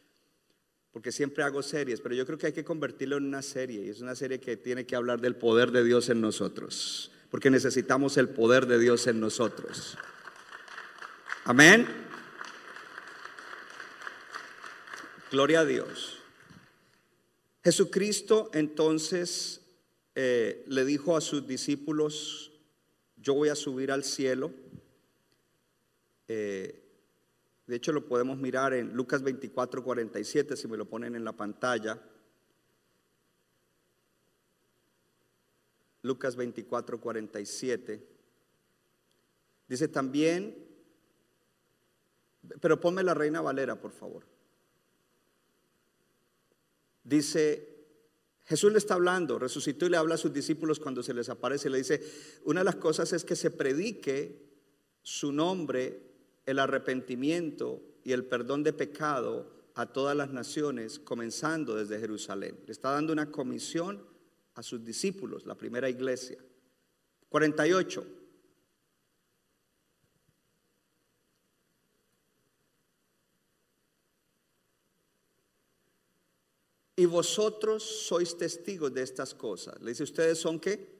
porque 0.94 1.10
siempre 1.10 1.42
hago 1.42 1.60
series, 1.60 2.00
pero 2.00 2.14
yo 2.14 2.24
creo 2.24 2.38
que 2.38 2.46
hay 2.46 2.52
que 2.52 2.62
convertirlo 2.62 3.16
en 3.16 3.24
una 3.24 3.42
serie 3.42 3.84
y 3.84 3.88
es 3.88 4.00
una 4.00 4.14
serie 4.14 4.38
que 4.38 4.56
tiene 4.56 4.86
que 4.86 4.94
hablar 4.94 5.20
del 5.20 5.34
poder 5.34 5.72
de 5.72 5.82
Dios 5.82 6.08
en 6.08 6.20
nosotros, 6.20 7.10
porque 7.32 7.50
necesitamos 7.50 8.16
el 8.16 8.28
poder 8.28 8.66
de 8.66 8.78
Dios 8.78 9.08
en 9.08 9.18
nosotros. 9.18 9.98
Amén. 11.42 11.88
Gloria 15.32 15.60
a 15.60 15.64
Dios. 15.64 16.18
Jesucristo 17.64 18.50
entonces 18.54 19.62
eh, 20.14 20.64
le 20.68 20.84
dijo 20.84 21.16
a 21.16 21.20
sus 21.20 21.44
discípulos, 21.44 22.52
yo 23.16 23.34
voy 23.34 23.48
a 23.48 23.56
subir 23.56 23.90
al 23.90 24.04
cielo. 24.04 24.52
Eh, 26.28 26.83
de 27.66 27.76
hecho, 27.76 27.92
lo 27.92 28.06
podemos 28.06 28.38
mirar 28.38 28.74
en 28.74 28.92
Lucas 28.94 29.22
24, 29.22 29.82
47, 29.82 30.56
si 30.56 30.68
me 30.68 30.76
lo 30.76 30.84
ponen 30.84 31.14
en 31.14 31.24
la 31.24 31.32
pantalla. 31.32 31.98
Lucas 36.02 36.36
24, 36.36 37.00
47. 37.00 38.06
Dice 39.66 39.88
también, 39.88 40.54
pero 42.60 42.78
ponme 42.78 43.02
la 43.02 43.14
reina 43.14 43.40
Valera, 43.40 43.80
por 43.80 43.92
favor. 43.92 44.26
Dice, 47.02 47.66
Jesús 48.44 48.72
le 48.72 48.78
está 48.78 48.94
hablando, 48.94 49.38
resucitó 49.38 49.86
y 49.86 49.90
le 49.90 49.96
habla 49.96 50.16
a 50.16 50.18
sus 50.18 50.34
discípulos 50.34 50.78
cuando 50.78 51.02
se 51.02 51.14
les 51.14 51.30
aparece. 51.30 51.70
Le 51.70 51.78
dice, 51.78 52.02
una 52.44 52.60
de 52.60 52.64
las 52.64 52.76
cosas 52.76 53.14
es 53.14 53.24
que 53.24 53.36
se 53.36 53.50
predique 53.50 54.52
su 55.00 55.32
nombre, 55.32 56.13
el 56.46 56.58
arrepentimiento 56.58 57.82
y 58.04 58.12
el 58.12 58.24
perdón 58.24 58.62
de 58.62 58.72
pecado 58.72 59.50
a 59.74 59.86
todas 59.86 60.16
las 60.16 60.30
naciones, 60.30 60.98
comenzando 60.98 61.74
desde 61.74 61.98
Jerusalén. 61.98 62.58
Le 62.66 62.72
está 62.72 62.92
dando 62.92 63.12
una 63.12 63.30
comisión 63.30 64.04
a 64.54 64.62
sus 64.62 64.84
discípulos, 64.84 65.46
la 65.46 65.56
primera 65.56 65.88
iglesia. 65.88 66.38
48. 67.28 68.06
Y 76.96 77.06
vosotros 77.06 77.82
sois 77.82 78.38
testigos 78.38 78.94
de 78.94 79.02
estas 79.02 79.34
cosas. 79.34 79.80
Le 79.82 79.90
dice, 79.90 80.04
¿ustedes 80.04 80.38
son 80.38 80.60
qué? 80.60 80.94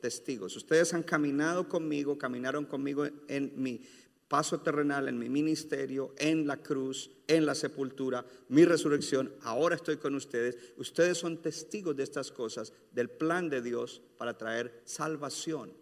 Testigos. 0.00 0.56
Ustedes 0.56 0.94
han 0.94 1.02
caminado 1.02 1.68
conmigo, 1.68 2.16
caminaron 2.16 2.64
conmigo 2.64 3.04
en 3.28 3.52
mi 3.56 3.82
paso 4.28 4.60
terrenal, 4.60 5.08
en 5.08 5.18
mi 5.18 5.28
ministerio, 5.28 6.14
en 6.18 6.46
la 6.46 6.58
cruz, 6.58 7.10
en 7.26 7.46
la 7.46 7.54
sepultura, 7.54 8.24
mi 8.48 8.64
resurrección. 8.64 9.32
Ahora 9.40 9.76
estoy 9.76 9.96
con 9.96 10.14
ustedes. 10.14 10.74
Ustedes 10.76 11.16
son 11.16 11.38
testigos 11.38 11.96
de 11.96 12.02
estas 12.02 12.30
cosas, 12.30 12.72
del 12.92 13.08
plan 13.08 13.48
de 13.48 13.62
Dios 13.62 14.02
para 14.18 14.36
traer 14.36 14.82
salvación. 14.84 15.72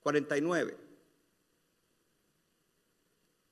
49. 0.00 0.76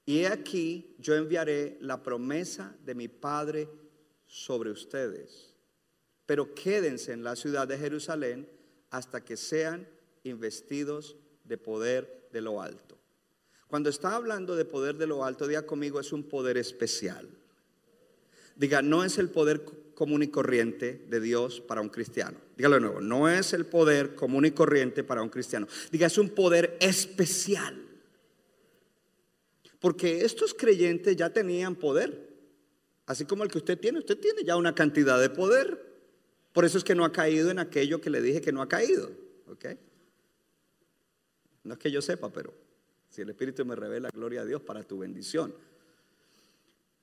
Y 0.07 0.21
he 0.21 0.29
aquí, 0.29 0.97
yo 0.99 1.15
enviaré 1.15 1.77
la 1.81 2.03
promesa 2.03 2.75
de 2.85 2.95
mi 2.95 3.07
Padre 3.07 3.69
sobre 4.27 4.71
ustedes. 4.71 5.55
Pero 6.27 6.55
quédense 6.55 7.13
en 7.13 7.23
la 7.23 7.37
ciudad 7.37 7.69
de 7.69 7.79
Jerusalén 7.79 8.49
hasta 8.91 9.25
que 9.25 9.37
sean 9.37 9.87
investidos 10.25 11.17
de 11.45 11.59
poder 11.59 12.29
de 12.33 12.41
lo 12.41 12.63
alto. 12.63 13.00
Cuando 13.71 13.89
está 13.89 14.17
hablando 14.17 14.57
de 14.57 14.65
poder 14.65 14.97
de 14.97 15.07
lo 15.07 15.25
alto, 15.25 15.47
diga 15.47 15.63
conmigo, 15.63 16.01
es 16.01 16.13
un 16.13 16.25
poder 16.25 16.59
especial. 16.59 17.29
Diga, 18.57 18.83
no 18.83 19.05
es 19.05 19.17
el 19.19 19.31
poder 19.31 19.65
común 19.95 20.25
y 20.25 20.29
corriente 20.29 21.07
de 21.09 21.21
Dios 21.21 21.61
para 21.61 21.81
un 21.81 21.89
cristiano. 21.89 22.37
Dígalo 22.57 22.75
de 22.75 22.81
nuevo, 22.81 23.01
no 23.01 23.29
es 23.29 23.53
el 23.53 23.67
poder 23.67 24.17
común 24.17 24.45
y 24.45 24.51
corriente 24.51 25.05
para 25.05 25.23
un 25.23 25.29
cristiano. 25.29 25.69
Diga, 25.93 26.09
es 26.09 26.19
un 26.19 26.31
poder 26.31 26.77
especial. 26.81 27.81
Porque 29.79 30.25
estos 30.25 30.53
creyentes 30.53 31.15
ya 31.15 31.31
tenían 31.31 31.77
poder. 31.77 32.29
Así 33.07 33.25
como 33.25 33.45
el 33.45 33.53
que 33.53 33.59
usted 33.59 33.79
tiene, 33.79 34.01
usted 34.01 34.19
tiene 34.19 34.43
ya 34.43 34.57
una 34.57 34.75
cantidad 34.75 35.21
de 35.21 35.31
poder. 35.31 35.81
Por 36.53 36.65
eso 36.65 36.77
es 36.77 36.83
que 36.83 36.97
no 36.97 37.05
ha 37.05 37.13
caído 37.13 37.53
en 37.53 37.61
aquello 37.61 38.01
que 38.01 38.11
le 38.11 38.21
dije 38.21 38.41
que 38.41 38.51
no 38.51 38.63
ha 38.63 38.69
caído. 38.69 39.13
¿Ok? 39.47 39.67
No 41.63 41.75
es 41.75 41.79
que 41.79 41.93
yo 41.93 42.03
sepa, 42.03 42.31
pero 42.31 42.53
si 43.11 43.23
el 43.23 43.31
Espíritu 43.31 43.67
me 43.67 43.77
revela, 43.77 44.09
gloria 44.11 44.43
a 44.43 44.45
Dios 44.45 44.63
para 44.63 44.83
tu 44.85 44.99
bendición. 44.99 45.53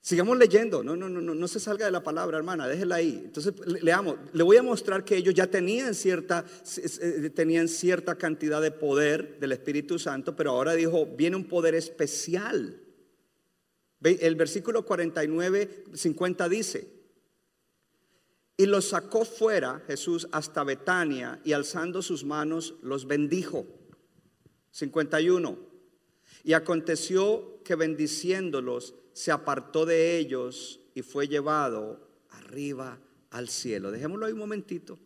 Sigamos 0.02 0.38
leyendo, 0.38 0.84
no, 0.84 0.96
no, 0.96 1.10
no, 1.10 1.22
no, 1.22 1.48
se 1.50 1.60
salga 1.60 1.86
de 1.86 1.92
la 1.92 2.02
palabra, 2.02 2.38
hermana, 2.38 2.66
déjela 2.66 2.96
ahí. 2.96 3.24
Entonces, 3.26 3.54
leamos, 3.84 4.16
le 4.32 4.42
voy 4.42 4.56
a 4.56 4.64
mostrar 4.64 5.04
que 5.04 5.18
ellos 5.18 5.34
ya 5.34 5.48
tenían 5.48 5.94
cierta, 5.94 6.46
eh, 6.78 7.30
tenían 7.36 7.68
cierta 7.68 8.16
cantidad 8.16 8.62
de 8.62 8.72
poder 8.72 9.38
del 9.40 9.52
Espíritu 9.52 10.00
Santo, 10.00 10.34
pero 10.34 10.52
ahora 10.52 10.76
dijo, 10.76 11.06
viene 11.06 11.36
un 11.36 11.44
poder 11.44 11.76
especial. 11.76 12.80
El 14.02 14.36
versículo 14.36 14.86
49, 14.86 15.84
50 15.94 16.48
dice, 16.48 16.88
y 18.56 18.66
los 18.66 18.86
sacó 18.90 19.26
fuera 19.26 19.84
Jesús 19.88 20.30
hasta 20.32 20.64
Betania 20.64 21.42
y 21.44 21.52
alzando 21.52 22.02
sus 22.02 22.24
manos 22.24 22.76
los 22.82 23.08
bendijo. 23.08 23.68
51. 24.72 25.77
Y 26.48 26.54
aconteció 26.54 27.62
que 27.66 27.76
bendiciéndolos 27.76 28.96
se 29.12 29.34
apartó 29.34 29.86
de 29.86 30.18
ellos 30.18 30.80
y 30.96 31.02
fue 31.02 31.28
llevado 31.28 32.08
arriba 32.30 33.02
al 33.32 33.50
cielo. 33.50 33.92
Dejémoslo 33.92 34.26
ahí 34.26 34.32
un 34.32 34.40
momentito. 34.40 34.98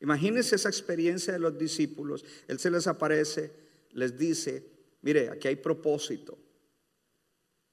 Imagínense 0.00 0.56
esa 0.56 0.70
experiencia 0.70 1.34
de 1.34 1.40
los 1.40 1.58
discípulos. 1.58 2.24
Él 2.46 2.58
se 2.58 2.70
les 2.70 2.86
aparece, 2.86 3.52
les 3.92 4.16
dice, 4.16 4.64
mire, 5.02 5.28
aquí 5.28 5.48
hay 5.48 5.56
propósito 5.56 6.38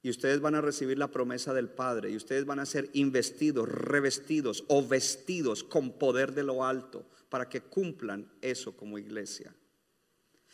y 0.02 0.10
ustedes 0.10 0.42
van 0.42 0.56
a 0.56 0.62
recibir 0.62 0.98
la 0.98 1.10
promesa 1.10 1.54
del 1.54 1.70
Padre 1.70 2.12
y 2.12 2.18
ustedes 2.18 2.44
van 2.44 2.60
a 2.60 2.66
ser 2.66 2.90
investidos, 2.92 3.70
revestidos 3.70 4.66
o 4.68 4.86
vestidos 4.86 5.64
con 5.64 5.94
poder 5.94 6.34
de 6.34 6.44
lo 6.44 6.66
alto 6.66 7.06
para 7.30 7.48
que 7.48 7.62
cumplan 7.62 8.30
eso 8.42 8.76
como 8.76 9.00
iglesia. 9.00 9.56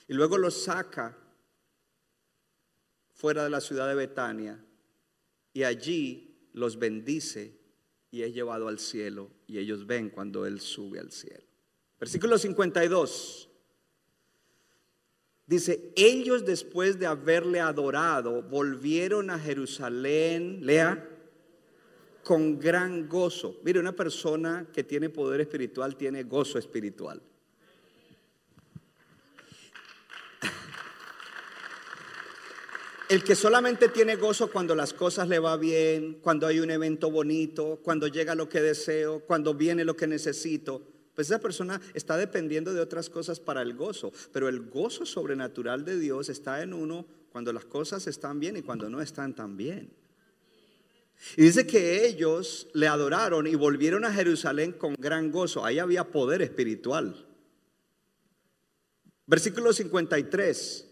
Y 0.08 0.14
luego 0.14 0.38
los 0.38 0.62
saca 0.62 1.18
fuera 3.22 3.44
de 3.44 3.52
la 3.52 3.62
ciudad 3.62 3.88
de 3.88 3.94
Betania 3.94 4.60
y 5.54 5.62
allí 5.62 6.50
los 6.54 6.80
bendice 6.80 7.56
y 8.10 8.24
es 8.24 8.34
llevado 8.34 8.68
al 8.68 8.80
cielo 8.80 9.30
y 9.46 9.60
ellos 9.60 9.86
ven 9.86 10.10
cuando 10.10 10.48
Él 10.48 10.60
sube 10.60 11.00
al 11.00 11.12
cielo. 11.12 11.46
Versículo 12.00 12.40
52. 12.40 13.48
Dice, 15.46 15.94
ellos 15.96 16.46
después 16.46 16.98
de 16.98 17.06
haberle 17.06 17.60
adorado, 17.60 18.42
volvieron 18.42 19.30
a 19.30 19.38
Jerusalén, 19.38 20.66
lea, 20.66 21.08
con 22.24 22.58
gran 22.58 23.08
gozo. 23.08 23.60
Mire, 23.64 23.80
una 23.80 23.96
persona 23.96 24.68
que 24.74 24.84
tiene 24.84 25.12
poder 25.12 25.42
espiritual 25.42 25.96
tiene 25.96 26.24
gozo 26.24 26.58
espiritual. 26.58 27.22
El 33.12 33.26
que 33.26 33.36
solamente 33.36 33.90
tiene 33.90 34.16
gozo 34.16 34.50
cuando 34.50 34.74
las 34.74 34.94
cosas 34.94 35.28
le 35.28 35.38
va 35.38 35.58
bien, 35.58 36.20
cuando 36.22 36.48
hay 36.48 36.62
un 36.62 36.72
evento 36.72 37.12
bonito, 37.12 37.82
cuando 37.84 38.08
llega 38.08 38.36
lo 38.36 38.48
que 38.48 38.62
deseo, 38.62 39.26
cuando 39.26 39.54
viene 39.54 39.84
lo 39.84 39.98
que 39.98 40.08
necesito, 40.08 40.82
pues 41.14 41.28
esa 41.28 41.42
persona 41.42 41.82
está 41.94 42.16
dependiendo 42.16 42.74
de 42.74 42.80
otras 42.80 43.10
cosas 43.10 43.42
para 43.42 43.64
el 43.64 43.74
gozo, 43.74 44.14
pero 44.32 44.48
el 44.48 44.62
gozo 44.70 45.06
sobrenatural 45.06 45.84
de 45.84 46.00
Dios 46.00 46.30
está 46.30 46.64
en 46.64 46.74
uno 46.74 47.06
cuando 47.34 47.52
las 47.52 47.66
cosas 47.66 48.08
están 48.08 48.40
bien 48.40 48.56
y 48.56 48.62
cuando 48.62 48.90
no 48.90 49.02
están 49.02 49.36
tan 49.36 49.58
bien. 49.58 49.92
Y 51.36 51.42
dice 51.42 51.68
que 51.68 52.06
ellos 52.08 52.70
le 52.74 52.88
adoraron 52.88 53.46
y 53.46 53.56
volvieron 53.56 54.06
a 54.06 54.14
Jerusalén 54.14 54.72
con 54.72 54.96
gran 54.98 55.32
gozo. 55.32 55.66
Ahí 55.66 55.80
había 55.80 56.06
poder 56.06 56.42
espiritual. 56.42 57.28
Versículo 59.28 59.74
53 59.74 60.91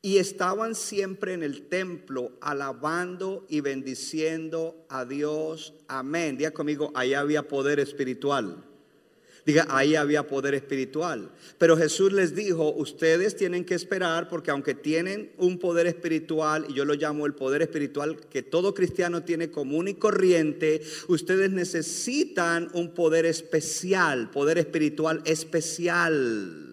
y 0.00 0.18
estaban 0.18 0.74
siempre 0.74 1.32
en 1.32 1.42
el 1.42 1.62
templo 1.62 2.32
alabando 2.40 3.44
y 3.48 3.60
bendiciendo 3.60 4.86
a 4.88 5.04
Dios. 5.04 5.74
Amén. 5.88 6.36
Diga 6.36 6.52
conmigo, 6.52 6.92
ahí 6.94 7.14
había 7.14 7.48
poder 7.48 7.80
espiritual. 7.80 8.64
Diga, 9.44 9.66
ahí 9.70 9.96
había 9.96 10.26
poder 10.26 10.54
espiritual. 10.54 11.30
Pero 11.56 11.76
Jesús 11.76 12.12
les 12.12 12.34
dijo, 12.34 12.70
ustedes 12.74 13.34
tienen 13.34 13.64
que 13.64 13.74
esperar 13.74 14.28
porque 14.28 14.50
aunque 14.50 14.74
tienen 14.74 15.32
un 15.38 15.58
poder 15.58 15.86
espiritual, 15.86 16.66
y 16.68 16.74
yo 16.74 16.84
lo 16.84 16.94
llamo 16.94 17.24
el 17.24 17.34
poder 17.34 17.62
espiritual 17.62 18.20
que 18.28 18.42
todo 18.42 18.74
cristiano 18.74 19.24
tiene 19.24 19.50
común 19.50 19.88
y 19.88 19.94
corriente, 19.94 20.82
ustedes 21.08 21.50
necesitan 21.50 22.68
un 22.74 22.92
poder 22.92 23.24
especial, 23.24 24.30
poder 24.30 24.58
espiritual 24.58 25.22
especial 25.24 26.67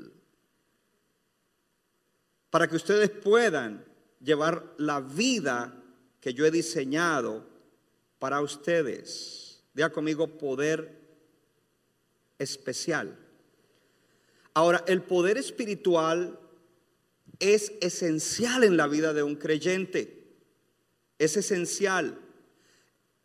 para 2.55 2.69
que 2.69 2.77
ustedes 2.77 3.09
puedan 3.09 3.83
llevar 4.21 4.75
la 4.77 5.01
vida 5.01 5.73
que 6.21 6.33
yo 6.33 6.45
he 6.45 6.51
diseñado 6.51 7.45
para 8.17 8.39
ustedes. 8.39 9.61
Diga 9.73 9.89
conmigo 9.89 10.37
poder 10.37 11.01
especial. 12.39 13.19
Ahora, 14.53 14.85
el 14.87 15.01
poder 15.01 15.37
espiritual 15.37 16.39
es 17.39 17.73
esencial 17.81 18.63
en 18.63 18.77
la 18.77 18.87
vida 18.87 19.11
de 19.11 19.23
un 19.23 19.35
creyente. 19.35 20.25
Es 21.19 21.35
esencial. 21.35 22.17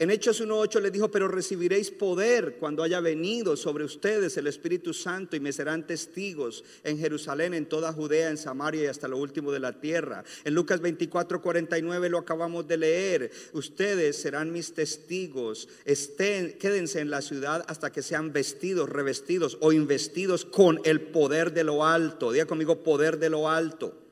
En 0.00 0.10
Hechos 0.10 0.40
1.8 0.40 0.80
les 0.80 0.92
dijo, 0.92 1.10
pero 1.10 1.28
recibiréis 1.28 1.90
poder 1.90 2.56
cuando 2.58 2.82
haya 2.82 3.00
venido 3.00 3.54
sobre 3.54 3.84
ustedes 3.84 4.34
el 4.38 4.46
Espíritu 4.46 4.94
Santo 4.94 5.36
y 5.36 5.40
me 5.40 5.52
serán 5.52 5.86
testigos 5.86 6.64
en 6.84 6.96
Jerusalén, 6.96 7.52
en 7.52 7.66
toda 7.66 7.92
Judea, 7.92 8.30
en 8.30 8.38
Samaria 8.38 8.84
y 8.84 8.86
hasta 8.86 9.08
lo 9.08 9.18
último 9.18 9.52
de 9.52 9.60
la 9.60 9.78
tierra. 9.78 10.24
En 10.44 10.54
Lucas 10.54 10.80
24.49 10.80 12.08
lo 12.08 12.16
acabamos 12.16 12.66
de 12.66 12.78
leer. 12.78 13.30
Ustedes 13.52 14.16
serán 14.16 14.52
mis 14.52 14.72
testigos. 14.72 15.68
Estén, 15.84 16.56
quédense 16.56 17.00
en 17.00 17.10
la 17.10 17.20
ciudad 17.20 17.62
hasta 17.68 17.92
que 17.92 18.00
sean 18.00 18.32
vestidos, 18.32 18.88
revestidos 18.88 19.58
o 19.60 19.70
investidos 19.70 20.46
con 20.46 20.80
el 20.84 21.02
poder 21.02 21.52
de 21.52 21.64
lo 21.64 21.84
alto. 21.84 22.32
Diga 22.32 22.46
conmigo, 22.46 22.82
poder 22.82 23.18
de 23.18 23.28
lo 23.28 23.50
alto. 23.50 24.09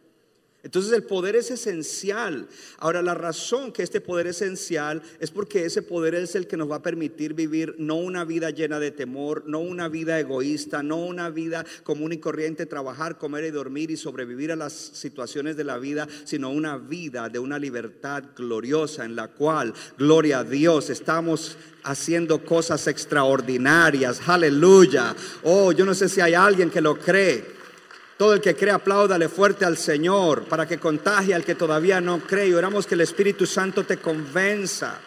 Entonces 0.64 0.92
el 0.92 1.04
poder 1.04 1.36
es 1.36 1.52
esencial. 1.52 2.48
Ahora 2.78 3.00
la 3.00 3.14
razón 3.14 3.70
que 3.70 3.84
este 3.84 4.00
poder 4.00 4.26
es 4.26 4.42
esencial 4.42 5.02
es 5.20 5.30
porque 5.30 5.64
ese 5.64 5.82
poder 5.82 6.16
es 6.16 6.34
el 6.34 6.48
que 6.48 6.56
nos 6.56 6.68
va 6.68 6.76
a 6.76 6.82
permitir 6.82 7.34
vivir 7.34 7.76
no 7.78 7.94
una 7.94 8.24
vida 8.24 8.50
llena 8.50 8.80
de 8.80 8.90
temor, 8.90 9.44
no 9.46 9.60
una 9.60 9.88
vida 9.88 10.18
egoísta, 10.18 10.82
no 10.82 10.96
una 10.96 11.30
vida 11.30 11.64
común 11.84 12.12
y 12.12 12.18
corriente, 12.18 12.66
trabajar, 12.66 13.18
comer 13.18 13.44
y 13.44 13.50
dormir 13.52 13.92
y 13.92 13.96
sobrevivir 13.96 14.50
a 14.50 14.56
las 14.56 14.72
situaciones 14.72 15.56
de 15.56 15.62
la 15.62 15.78
vida, 15.78 16.08
sino 16.24 16.50
una 16.50 16.76
vida 16.76 17.28
de 17.28 17.38
una 17.38 17.58
libertad 17.58 18.24
gloriosa 18.36 19.04
en 19.04 19.14
la 19.14 19.28
cual, 19.28 19.72
gloria 19.96 20.40
a 20.40 20.44
Dios, 20.44 20.90
estamos 20.90 21.56
haciendo 21.84 22.44
cosas 22.44 22.84
extraordinarias. 22.88 24.20
Aleluya. 24.26 25.14
Oh, 25.44 25.70
yo 25.70 25.84
no 25.84 25.94
sé 25.94 26.08
si 26.08 26.20
hay 26.20 26.34
alguien 26.34 26.68
que 26.68 26.80
lo 26.80 26.98
cree. 26.98 27.57
Todo 28.18 28.35
el 28.35 28.40
que 28.40 28.57
cree, 28.57 28.72
apláudale 28.72 29.28
fuerte 29.28 29.64
al 29.64 29.78
Señor 29.78 30.44
para 30.46 30.66
que 30.66 30.78
contagie 30.78 31.35
al 31.35 31.44
que 31.44 31.54
todavía 31.54 32.00
no 32.00 32.20
cree. 32.20 32.48
Y 32.48 32.52
oramos 32.52 32.85
que 32.85 32.96
el 32.96 33.00
Espíritu 33.02 33.46
Santo 33.46 33.85
te 33.85 33.98
convenza. 33.98 35.00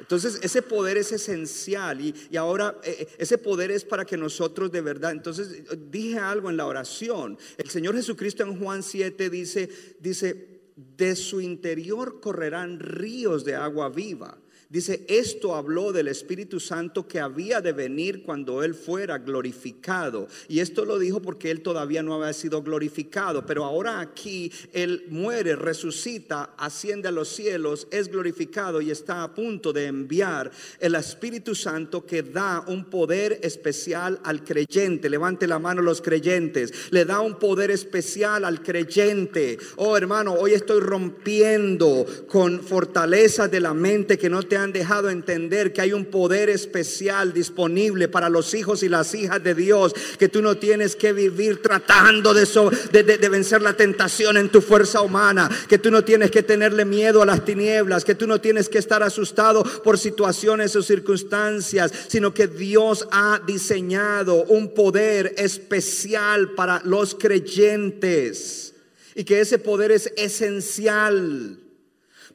Entonces 0.00 0.40
ese 0.42 0.62
poder 0.62 0.96
es 0.96 1.12
esencial 1.12 2.00
y, 2.00 2.14
y 2.30 2.36
ahora 2.36 2.76
eh, 2.82 2.96
eh, 3.00 3.08
ese 3.18 3.38
poder 3.38 3.70
es 3.70 3.84
para 3.84 4.04
que 4.04 4.16
nosotros 4.16 4.72
de 4.72 4.80
verdad, 4.80 5.12
entonces 5.12 5.62
dije 5.90 6.18
algo 6.18 6.50
en 6.50 6.56
la 6.56 6.66
oración, 6.66 7.38
el 7.56 7.70
Señor 7.70 7.94
Jesucristo 7.94 8.42
en 8.42 8.58
Juan 8.58 8.82
7 8.82 9.30
dice, 9.30 9.70
dice, 10.00 10.60
de 10.74 11.14
su 11.16 11.40
interior 11.40 12.20
correrán 12.20 12.80
ríos 12.80 13.44
de 13.44 13.54
agua 13.54 13.90
viva. 13.90 14.38
Dice, 14.72 15.04
esto 15.06 15.54
habló 15.54 15.92
del 15.92 16.08
Espíritu 16.08 16.58
Santo 16.58 17.06
que 17.06 17.20
había 17.20 17.60
de 17.60 17.72
venir 17.72 18.22
cuando 18.22 18.62
Él 18.62 18.74
fuera 18.74 19.18
glorificado. 19.18 20.28
Y 20.48 20.60
esto 20.60 20.86
lo 20.86 20.98
dijo 20.98 21.20
porque 21.20 21.50
Él 21.50 21.60
todavía 21.60 22.02
no 22.02 22.14
había 22.14 22.32
sido 22.32 22.62
glorificado. 22.62 23.44
Pero 23.44 23.66
ahora 23.66 24.00
aquí 24.00 24.50
Él 24.72 25.04
muere, 25.10 25.56
resucita, 25.56 26.54
asciende 26.56 27.08
a 27.08 27.10
los 27.10 27.28
cielos, 27.28 27.86
es 27.90 28.08
glorificado 28.08 28.80
y 28.80 28.90
está 28.90 29.22
a 29.22 29.34
punto 29.34 29.74
de 29.74 29.84
enviar 29.88 30.50
el 30.80 30.94
Espíritu 30.94 31.54
Santo 31.54 32.06
que 32.06 32.22
da 32.22 32.64
un 32.66 32.86
poder 32.86 33.40
especial 33.42 34.20
al 34.24 34.42
creyente. 34.42 35.10
Levante 35.10 35.46
la 35.46 35.58
mano 35.58 35.82
los 35.82 36.00
creyentes. 36.00 36.90
Le 36.90 37.04
da 37.04 37.20
un 37.20 37.38
poder 37.38 37.70
especial 37.70 38.46
al 38.46 38.62
creyente. 38.62 39.58
Oh 39.76 39.98
hermano, 39.98 40.32
hoy 40.32 40.54
estoy 40.54 40.80
rompiendo 40.80 42.06
con 42.26 42.62
fortaleza 42.62 43.48
de 43.48 43.60
la 43.60 43.74
mente 43.74 44.16
que 44.16 44.30
no 44.30 44.42
te 44.42 44.56
han 44.56 44.61
dejado 44.70 45.08
entender 45.08 45.72
que 45.72 45.80
hay 45.80 45.94
un 45.94 46.04
poder 46.04 46.50
especial 46.50 47.32
disponible 47.32 48.06
para 48.06 48.28
los 48.28 48.52
hijos 48.52 48.82
y 48.82 48.88
las 48.90 49.14
hijas 49.14 49.42
de 49.42 49.54
Dios, 49.54 49.94
que 50.18 50.28
tú 50.28 50.42
no 50.42 50.58
tienes 50.58 50.94
que 50.94 51.14
vivir 51.14 51.62
tratando 51.62 52.34
de, 52.34 53.28
vencer 53.30 53.62
la 53.62 53.72
tentación 53.72 54.36
en 54.36 54.50
tu 54.50 54.60
fuerza 54.60 55.00
humana, 55.00 55.50
que 55.68 55.78
tú 55.78 55.90
no 55.90 56.04
tienes 56.04 56.30
que 56.30 56.42
tenerle 56.42 56.84
miedo 56.84 57.22
a 57.22 57.26
las 57.26 57.44
tinieblas, 57.44 58.04
que 58.04 58.14
tú 58.14 58.26
no 58.26 58.40
tienes 58.40 58.68
que 58.68 58.78
estar 58.78 59.02
asustado 59.02 59.64
por 59.64 59.98
situaciones 59.98 60.76
o 60.76 60.82
circunstancias, 60.82 61.90
sino 62.08 62.34
que 62.34 62.46
Dios 62.46 63.08
ha 63.10 63.40
diseñado 63.46 64.44
un 64.44 64.74
poder 64.74 65.34
especial 65.38 66.50
para 66.50 66.82
los 66.84 67.14
creyentes. 67.14 68.74
Y 69.14 69.24
que 69.24 69.40
ese 69.40 69.58
poder 69.58 69.92
es 69.92 70.12
esencial 70.16 71.61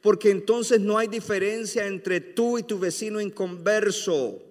porque 0.01 0.29
entonces 0.29 0.79
no 0.79 0.97
hay 0.97 1.07
diferencia 1.07 1.87
entre 1.87 2.21
tú 2.21 2.57
y 2.57 2.63
tu 2.63 2.79
vecino 2.79 3.19
inconverso. 3.19 4.43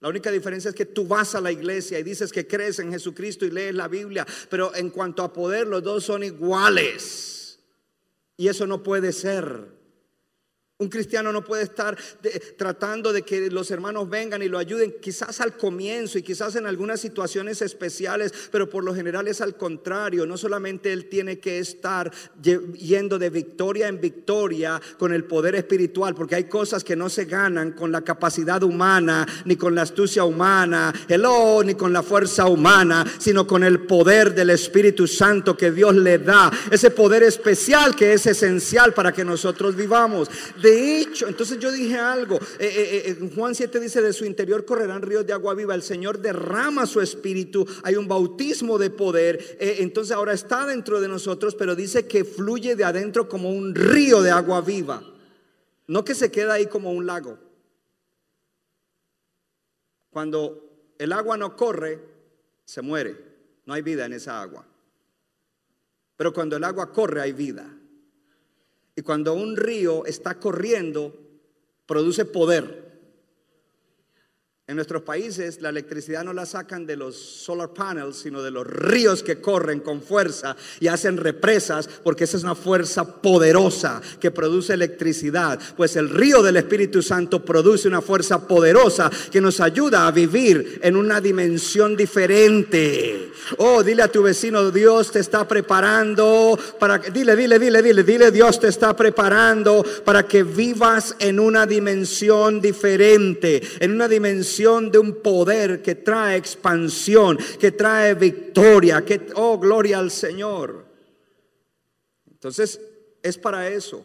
La 0.00 0.08
única 0.08 0.30
diferencia 0.30 0.70
es 0.70 0.74
que 0.74 0.86
tú 0.86 1.06
vas 1.06 1.34
a 1.34 1.40
la 1.40 1.52
iglesia 1.52 1.98
y 1.98 2.02
dices 2.02 2.32
que 2.32 2.46
crees 2.46 2.78
en 2.78 2.90
Jesucristo 2.90 3.44
y 3.44 3.50
lees 3.50 3.74
la 3.74 3.86
Biblia, 3.86 4.26
pero 4.48 4.74
en 4.74 4.90
cuanto 4.90 5.22
a 5.22 5.32
poder 5.32 5.66
los 5.66 5.82
dos 5.82 6.04
son 6.04 6.22
iguales. 6.22 7.58
Y 8.36 8.48
eso 8.48 8.66
no 8.66 8.82
puede 8.82 9.12
ser. 9.12 9.79
Un 10.80 10.88
cristiano 10.88 11.30
no 11.30 11.44
puede 11.44 11.64
estar 11.64 11.94
tratando 12.56 13.12
de 13.12 13.20
que 13.20 13.50
los 13.50 13.70
hermanos 13.70 14.08
vengan 14.08 14.42
y 14.42 14.48
lo 14.48 14.56
ayuden, 14.56 14.94
quizás 15.00 15.42
al 15.42 15.54
comienzo 15.54 16.18
y 16.18 16.22
quizás 16.22 16.56
en 16.56 16.66
algunas 16.66 17.00
situaciones 17.00 17.60
especiales, 17.60 18.32
pero 18.50 18.70
por 18.70 18.82
lo 18.82 18.94
general 18.94 19.28
es 19.28 19.42
al 19.42 19.58
contrario. 19.58 20.24
No 20.24 20.38
solamente 20.38 20.90
él 20.90 21.10
tiene 21.10 21.38
que 21.38 21.58
estar 21.58 22.10
yendo 22.42 23.18
de 23.18 23.28
victoria 23.28 23.88
en 23.88 24.00
victoria 24.00 24.80
con 24.98 25.12
el 25.12 25.24
poder 25.24 25.54
espiritual, 25.54 26.14
porque 26.14 26.36
hay 26.36 26.44
cosas 26.44 26.82
que 26.82 26.96
no 26.96 27.10
se 27.10 27.26
ganan 27.26 27.72
con 27.72 27.92
la 27.92 28.00
capacidad 28.00 28.62
humana, 28.62 29.26
ni 29.44 29.56
con 29.56 29.74
la 29.74 29.82
astucia 29.82 30.24
humana, 30.24 30.94
hello, 31.08 31.62
ni 31.62 31.74
con 31.74 31.92
la 31.92 32.02
fuerza 32.02 32.46
humana, 32.46 33.04
sino 33.18 33.46
con 33.46 33.64
el 33.64 33.80
poder 33.80 34.34
del 34.34 34.48
Espíritu 34.48 35.06
Santo 35.06 35.58
que 35.58 35.72
Dios 35.72 35.94
le 35.94 36.16
da. 36.20 36.50
Ese 36.70 36.90
poder 36.90 37.22
especial 37.22 37.94
que 37.94 38.14
es 38.14 38.24
esencial 38.24 38.94
para 38.94 39.12
que 39.12 39.26
nosotros 39.26 39.76
vivamos. 39.76 40.30
Hecho, 40.70 41.28
entonces 41.28 41.58
yo 41.58 41.70
dije 41.72 41.96
algo. 41.96 42.36
Eh, 42.58 42.60
eh, 42.60 43.02
eh, 43.06 43.30
Juan 43.34 43.54
7 43.54 43.80
dice: 43.80 44.00
De 44.02 44.12
su 44.12 44.24
interior 44.24 44.64
correrán 44.64 45.02
ríos 45.02 45.26
de 45.26 45.32
agua 45.32 45.54
viva. 45.54 45.74
El 45.74 45.82
Señor 45.82 46.18
derrama 46.18 46.86
su 46.86 47.00
espíritu. 47.00 47.66
Hay 47.82 47.96
un 47.96 48.08
bautismo 48.08 48.78
de 48.78 48.90
poder. 48.90 49.56
entonces 49.60 50.14
ahora 50.14 50.32
está 50.32 50.66
dentro 50.66 51.00
de 51.00 51.08
nosotros, 51.08 51.54
pero 51.54 51.74
dice 51.74 52.06
que 52.06 52.24
fluye 52.24 52.76
de 52.76 52.84
adentro 52.84 53.28
como 53.28 53.50
un 53.50 53.74
río 53.74 54.22
de 54.22 54.30
agua 54.30 54.60
viva. 54.60 55.02
No 55.86 56.04
que 56.04 56.14
se 56.14 56.30
queda 56.30 56.54
ahí 56.54 56.66
como 56.66 56.92
un 56.92 57.06
lago. 57.06 57.38
Cuando 60.10 60.94
el 60.98 61.12
agua 61.12 61.36
no 61.36 61.56
corre, 61.56 61.98
se 62.64 62.82
muere. 62.82 63.16
No 63.66 63.74
hay 63.74 63.82
vida 63.82 64.06
en 64.06 64.12
esa 64.12 64.42
agua. 64.42 64.66
Pero 66.16 66.32
cuando 66.32 66.56
el 66.56 66.64
agua 66.64 66.92
corre, 66.92 67.22
hay 67.22 67.32
vida. 67.32 67.79
Y 69.00 69.02
cuando 69.02 69.32
un 69.32 69.56
río 69.56 70.04
está 70.04 70.38
corriendo, 70.38 71.14
produce 71.86 72.26
poder. 72.26 72.89
En 74.70 74.76
nuestros 74.76 75.02
países 75.02 75.60
la 75.60 75.70
electricidad 75.70 76.22
no 76.22 76.32
la 76.32 76.46
sacan 76.46 76.86
de 76.86 76.94
los 76.94 77.16
solar 77.16 77.70
panels, 77.70 78.18
sino 78.18 78.40
de 78.40 78.52
los 78.52 78.64
ríos 78.64 79.24
que 79.24 79.40
corren 79.40 79.80
con 79.80 80.00
fuerza 80.00 80.54
y 80.78 80.86
hacen 80.86 81.16
represas, 81.16 81.88
porque 82.04 82.22
esa 82.22 82.36
es 82.36 82.44
una 82.44 82.54
fuerza 82.54 83.20
poderosa 83.20 84.00
que 84.20 84.30
produce 84.30 84.74
electricidad. 84.74 85.58
Pues 85.76 85.96
el 85.96 86.08
río 86.08 86.40
del 86.40 86.56
Espíritu 86.56 87.02
Santo 87.02 87.44
produce 87.44 87.88
una 87.88 88.00
fuerza 88.00 88.46
poderosa 88.46 89.10
que 89.32 89.40
nos 89.40 89.58
ayuda 89.58 90.06
a 90.06 90.12
vivir 90.12 90.78
en 90.84 90.94
una 90.94 91.20
dimensión 91.20 91.96
diferente. 91.96 93.32
Oh, 93.56 93.82
dile 93.82 94.04
a 94.04 94.12
tu 94.12 94.22
vecino, 94.22 94.70
Dios 94.70 95.10
te 95.10 95.18
está 95.18 95.48
preparando 95.48 96.56
para 96.78 96.98
dile, 96.98 97.34
dile, 97.34 97.58
dile, 97.58 97.82
dile, 97.82 98.04
dile, 98.04 98.30
Dios 98.30 98.60
te 98.60 98.68
está 98.68 98.94
preparando 98.94 99.84
para 100.04 100.28
que 100.28 100.44
vivas 100.44 101.16
en 101.18 101.40
una 101.40 101.66
dimensión 101.66 102.60
diferente, 102.60 103.60
en 103.80 103.90
una 103.90 104.06
dimensión 104.06 104.59
de 104.60 104.98
un 104.98 105.22
poder 105.22 105.82
que 105.82 105.94
trae 105.94 106.36
expansión, 106.36 107.38
que 107.58 107.72
trae 107.72 108.14
victoria, 108.14 109.04
que, 109.04 109.28
oh, 109.34 109.58
gloria 109.58 109.98
al 109.98 110.10
Señor. 110.10 110.84
Entonces, 112.30 112.80
es 113.22 113.38
para 113.38 113.68
eso. 113.68 114.04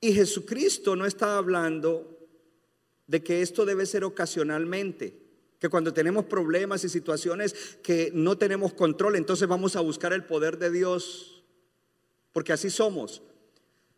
Y 0.00 0.12
Jesucristo 0.12 0.94
no 0.96 1.06
está 1.06 1.36
hablando 1.38 2.18
de 3.06 3.22
que 3.22 3.42
esto 3.42 3.64
debe 3.64 3.86
ser 3.86 4.04
ocasionalmente, 4.04 5.18
que 5.58 5.68
cuando 5.68 5.92
tenemos 5.92 6.26
problemas 6.26 6.84
y 6.84 6.88
situaciones 6.88 7.78
que 7.82 8.10
no 8.12 8.36
tenemos 8.36 8.74
control, 8.74 9.16
entonces 9.16 9.48
vamos 9.48 9.76
a 9.76 9.80
buscar 9.80 10.12
el 10.12 10.24
poder 10.24 10.58
de 10.58 10.70
Dios, 10.70 11.42
porque 12.32 12.52
así 12.52 12.68
somos. 12.68 13.22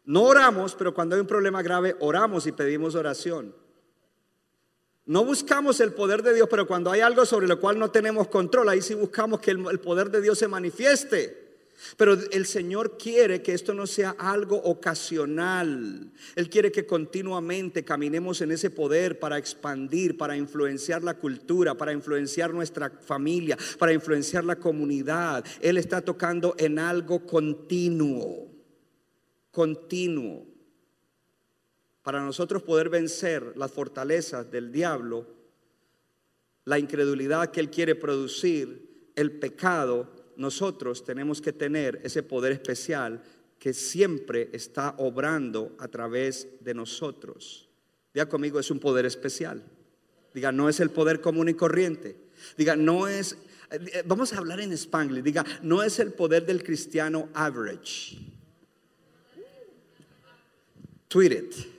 No 0.05 0.23
oramos, 0.23 0.75
pero 0.75 0.95
cuando 0.95 1.17
hay 1.17 1.21
un 1.21 1.27
problema 1.27 1.63
grave, 1.63 1.97
oramos 2.01 2.47
y 2.47 2.53
pedimos 2.53 2.95
oración. 2.95 3.55
No 5.09 5.25
buscamos 5.25 5.81
el 5.81 5.95
poder 5.95 6.23
de 6.23 6.35
Dios, 6.35 6.49
pero 6.51 6.67
cuando 6.67 6.91
hay 6.91 7.01
algo 7.01 7.25
sobre 7.25 7.49
lo 7.49 7.59
cual 7.59 7.79
no 7.79 7.91
tenemos 7.91 8.29
control, 8.29 8.69
ahí 8.69 8.83
sí 8.83 8.93
buscamos 8.93 9.41
que 9.41 9.53
el, 9.53 9.81
poder 9.81 10.11
de 10.11 10.21
Dios 10.21 10.39
se 10.39 10.49
manifieste. 10.49 11.49
Pero 11.97 12.13
el 12.13 12.45
Señor 12.45 12.99
quiere 12.99 13.41
que 13.41 13.55
esto 13.55 13.73
no 13.73 13.87
sea 13.87 14.11
algo 14.19 14.57
ocasional. 14.57 16.13
Él 16.37 16.51
quiere 16.51 16.71
que 16.71 16.85
continuamente 16.85 17.87
caminemos 17.87 18.43
en 18.43 18.53
ese 18.53 18.69
poder 18.69 19.19
para 19.19 19.39
expandir, 19.39 20.19
para 20.19 20.37
influenciar 20.37 21.03
la 21.03 21.15
cultura, 21.15 21.75
para 21.75 21.95
influenciar 21.95 22.53
nuestra 22.53 22.91
familia, 22.91 23.57
para 23.79 23.95
influenciar 23.95 24.45
la 24.45 24.57
comunidad. 24.57 25.43
Él 25.63 25.79
está 25.79 26.03
tocando 26.03 26.55
en 26.59 26.79
algo 26.79 27.25
continuo, 27.25 28.47
continuo. 29.53 30.58
Para 32.09 32.25
nosotros 32.25 32.63
poder 32.63 32.89
vencer 32.89 33.53
las 33.57 33.71
fortalezas 33.71 34.51
del 34.51 34.73
diablo, 34.73 35.27
la 36.65 36.79
incredulidad 36.79 37.51
que 37.51 37.61
él 37.61 37.69
quiere 37.69 37.95
producir, 37.97 39.11
el 39.15 39.33
pecado, 39.33 40.11
nosotros 40.39 41.05
tenemos 41.05 41.43
que 41.43 41.53
tener 41.53 42.01
ese 42.03 42.23
poder 42.23 42.53
especial 42.53 43.23
que 43.59 43.75
siempre 43.75 44.49
está 44.55 44.95
obrando 44.97 45.77
a 45.79 45.89
través 45.89 46.49
de 46.61 46.73
nosotros. 46.73 47.69
Diga 48.15 48.27
conmigo, 48.27 48.59
es 48.59 48.71
un 48.71 48.81
poder 48.81 49.05
especial. 49.05 49.63
Diga, 50.33 50.51
no 50.51 50.71
es 50.71 50.81
el 50.81 50.89
poder 50.89 51.21
común 51.21 51.51
y 51.51 51.55
corriente. 51.55 52.17
Diga, 52.57 52.75
no 52.75 53.07
es, 53.07 53.37
eh, 53.71 54.03
vamos 54.07 54.33
a 54.33 54.39
hablar 54.39 54.61
en 54.61 54.73
Spanglish. 54.73 55.23
Diga, 55.23 55.45
no 55.61 55.83
es 55.83 55.99
el 55.99 56.15
poder 56.15 56.47
del 56.47 56.65
cristiano 56.65 57.29
average. 57.35 58.17
Tweet 61.11 61.33
it. 61.33 61.78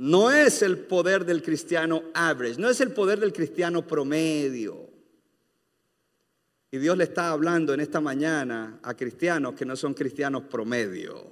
No 0.00 0.30
es 0.30 0.62
el 0.62 0.78
poder 0.78 1.26
del 1.26 1.42
cristiano 1.42 2.04
average, 2.14 2.58
no 2.58 2.70
es 2.70 2.80
el 2.80 2.90
poder 2.90 3.20
del 3.20 3.34
cristiano 3.34 3.86
promedio. 3.86 4.88
Y 6.70 6.78
Dios 6.78 6.96
le 6.96 7.04
está 7.04 7.28
hablando 7.28 7.74
en 7.74 7.80
esta 7.80 8.00
mañana 8.00 8.78
a 8.82 8.96
cristianos 8.96 9.54
que 9.54 9.66
no 9.66 9.76
son 9.76 9.92
cristianos 9.92 10.44
promedio. 10.44 11.22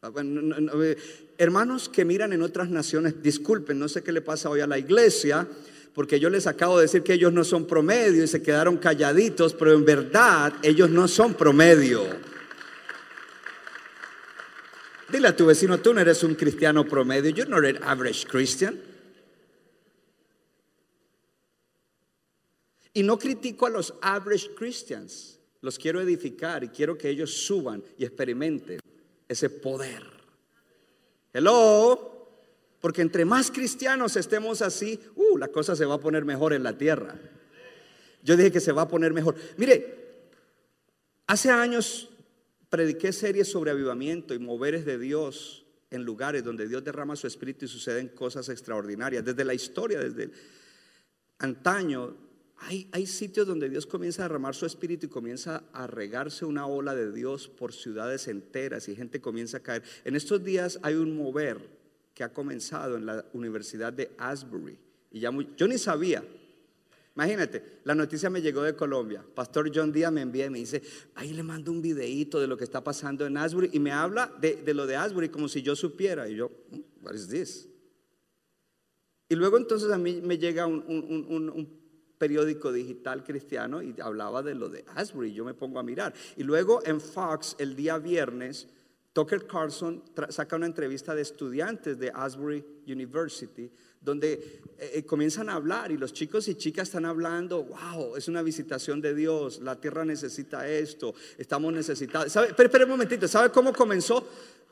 Ah, 0.00 0.10
eh, 0.16 0.96
hermanos 1.36 1.90
que 1.90 2.06
miran 2.06 2.32
en 2.32 2.40
otras 2.40 2.70
naciones, 2.70 3.22
disculpen, 3.22 3.78
no 3.78 3.90
sé 3.90 4.02
qué 4.02 4.12
le 4.12 4.22
pasa 4.22 4.48
hoy 4.48 4.60
a 4.60 4.66
la 4.66 4.78
iglesia, 4.78 5.46
porque 5.92 6.18
yo 6.18 6.30
les 6.30 6.46
acabo 6.46 6.78
de 6.78 6.84
decir 6.84 7.02
que 7.02 7.12
ellos 7.12 7.34
no 7.34 7.44
son 7.44 7.66
promedio 7.66 8.24
y 8.24 8.28
se 8.28 8.40
quedaron 8.40 8.78
calladitos, 8.78 9.52
pero 9.52 9.74
en 9.74 9.84
verdad 9.84 10.54
ellos 10.62 10.88
no 10.88 11.06
son 11.06 11.34
promedio. 11.34 12.00
Dile 15.10 15.28
a 15.28 15.36
tu 15.36 15.46
vecino, 15.46 15.78
tú 15.78 15.92
no 15.92 16.00
eres 16.00 16.22
un 16.22 16.34
cristiano 16.34 16.84
promedio, 16.84 17.30
you're 17.30 17.50
not 17.50 17.64
an 17.64 17.82
average 17.82 18.26
Christian. 18.26 18.80
Y 22.92 23.02
no 23.02 23.18
critico 23.18 23.66
a 23.66 23.70
los 23.70 23.94
average 24.02 24.54
Christians, 24.54 25.38
los 25.62 25.78
quiero 25.78 26.00
edificar 26.00 26.64
y 26.64 26.68
quiero 26.68 26.96
que 26.98 27.08
ellos 27.08 27.32
suban 27.32 27.82
y 27.98 28.04
experimenten 28.04 28.80
ese 29.28 29.48
poder. 29.48 30.02
Hello, 31.32 32.28
porque 32.80 33.02
entre 33.02 33.24
más 33.24 33.50
cristianos 33.50 34.16
estemos 34.16 34.62
así, 34.62 34.98
uh, 35.16 35.36
la 35.38 35.48
cosa 35.48 35.76
se 35.76 35.84
va 35.84 35.94
a 35.94 36.00
poner 36.00 36.24
mejor 36.24 36.52
en 36.52 36.62
la 36.62 36.76
tierra. 36.76 37.16
Yo 38.22 38.36
dije 38.36 38.52
que 38.52 38.60
se 38.60 38.72
va 38.72 38.82
a 38.82 38.88
poner 38.88 39.12
mejor. 39.12 39.36
Mire, 39.56 40.24
hace 41.26 41.50
años 41.50 42.09
prediqué 42.70 43.12
series 43.12 43.50
sobre 43.50 43.72
avivamiento 43.72 44.32
y 44.32 44.38
moveres 44.38 44.86
de 44.86 44.98
Dios 44.98 45.66
en 45.90 46.04
lugares 46.04 46.44
donde 46.44 46.68
Dios 46.68 46.84
derrama 46.84 47.16
su 47.16 47.26
espíritu 47.26 47.64
y 47.64 47.68
suceden 47.68 48.08
cosas 48.08 48.48
extraordinarias. 48.48 49.24
Desde 49.24 49.44
la 49.44 49.54
historia, 49.54 49.98
desde 49.98 50.30
antaño, 51.38 52.16
hay, 52.62 53.06
sitios 53.06 53.46
donde 53.46 53.68
Dios 53.68 53.86
comienza 53.86 54.22
a 54.22 54.28
derramar 54.28 54.54
su 54.54 54.66
espíritu 54.66 55.06
y 55.06 55.08
comienza 55.08 55.64
a 55.72 55.86
regarse 55.86 56.44
una 56.44 56.66
ola 56.66 56.94
de 56.94 57.10
Dios 57.10 57.48
por 57.48 57.72
ciudades 57.72 58.28
enteras 58.28 58.88
y 58.88 58.94
gente 58.94 59.20
comienza 59.20 59.56
a 59.56 59.60
caer. 59.60 59.82
En 60.04 60.14
estos 60.14 60.44
días 60.44 60.78
hay 60.82 60.94
un 60.94 61.16
mover 61.16 61.58
que 62.14 62.22
ha 62.22 62.32
comenzado 62.32 62.96
en 62.96 63.06
la 63.06 63.24
Universidad 63.32 63.92
de 63.92 64.10
Asbury. 64.18 64.78
Y 65.10 65.20
ya 65.20 65.32
yo 65.56 65.66
ni 65.66 65.78
sabía. 65.78 66.22
Imagínate, 67.20 67.80
la 67.84 67.94
noticia 67.94 68.30
me 68.30 68.40
llegó 68.40 68.62
de 68.62 68.74
Colombia. 68.74 69.22
Pastor 69.34 69.70
John 69.74 69.92
Díaz 69.92 70.10
me 70.10 70.22
envía 70.22 70.46
y 70.46 70.50
me 70.50 70.58
dice, 70.58 70.80
ahí 71.16 71.34
le 71.34 71.42
mando 71.42 71.70
un 71.70 71.82
videíto 71.82 72.40
de 72.40 72.46
lo 72.46 72.56
que 72.56 72.64
está 72.64 72.82
pasando 72.82 73.26
en 73.26 73.36
Asbury 73.36 73.68
y 73.74 73.78
me 73.78 73.92
habla 73.92 74.34
de, 74.40 74.72
lo 74.72 74.86
de 74.86 74.96
Asbury 74.96 75.28
como 75.28 75.46
si 75.46 75.60
yo 75.60 75.76
supiera. 75.76 76.26
Y 76.30 76.36
yo, 76.36 76.50
mm, 76.70 77.04
what 77.04 77.12
is 77.12 77.28
this? 77.28 77.68
Y 79.28 79.34
luego 79.34 79.58
entonces 79.58 79.92
a 79.92 79.98
mí 79.98 80.22
me 80.22 80.38
llega 80.38 80.66
un, 80.66 81.78
periódico 82.16 82.72
digital 82.72 83.22
cristiano 83.22 83.82
y 83.82 83.94
hablaba 84.00 84.42
de 84.42 84.54
lo 84.54 84.70
de 84.70 84.86
Asbury. 84.94 85.34
Yo 85.34 85.44
me 85.44 85.52
pongo 85.52 85.78
a 85.78 85.82
mirar. 85.82 86.14
Y 86.38 86.42
luego 86.42 86.80
en 86.86 87.02
Fox, 87.02 87.54
el 87.58 87.76
día 87.76 87.98
viernes, 87.98 88.66
Tucker 89.12 89.46
Carlson 89.46 90.02
saca 90.30 90.56
una 90.56 90.66
entrevista 90.66 91.14
de 91.14 91.20
estudiantes 91.20 91.98
de 91.98 92.12
Asbury 92.14 92.64
University 92.86 93.70
donde 94.00 94.60
eh, 94.78 94.92
eh, 94.94 95.02
comienzan 95.04 95.50
a 95.50 95.54
hablar 95.54 95.92
y 95.92 95.98
los 95.98 96.12
chicos 96.12 96.48
y 96.48 96.54
chicas 96.54 96.88
están 96.88 97.04
hablando, 97.04 97.64
wow, 97.64 98.16
es 98.16 98.28
una 98.28 98.42
visitación 98.42 99.00
de 99.00 99.14
Dios, 99.14 99.60
la 99.60 99.78
tierra 99.78 100.04
necesita 100.04 100.66
esto, 100.68 101.14
estamos 101.36 101.72
necesitados. 101.72 102.32
¿Sabe? 102.32 102.54
Pero, 102.56 102.70
pero 102.70 102.84
un 102.84 102.90
momentito, 102.92 103.28
¿sabe 103.28 103.50
cómo 103.50 103.72
comenzó? 103.72 104.26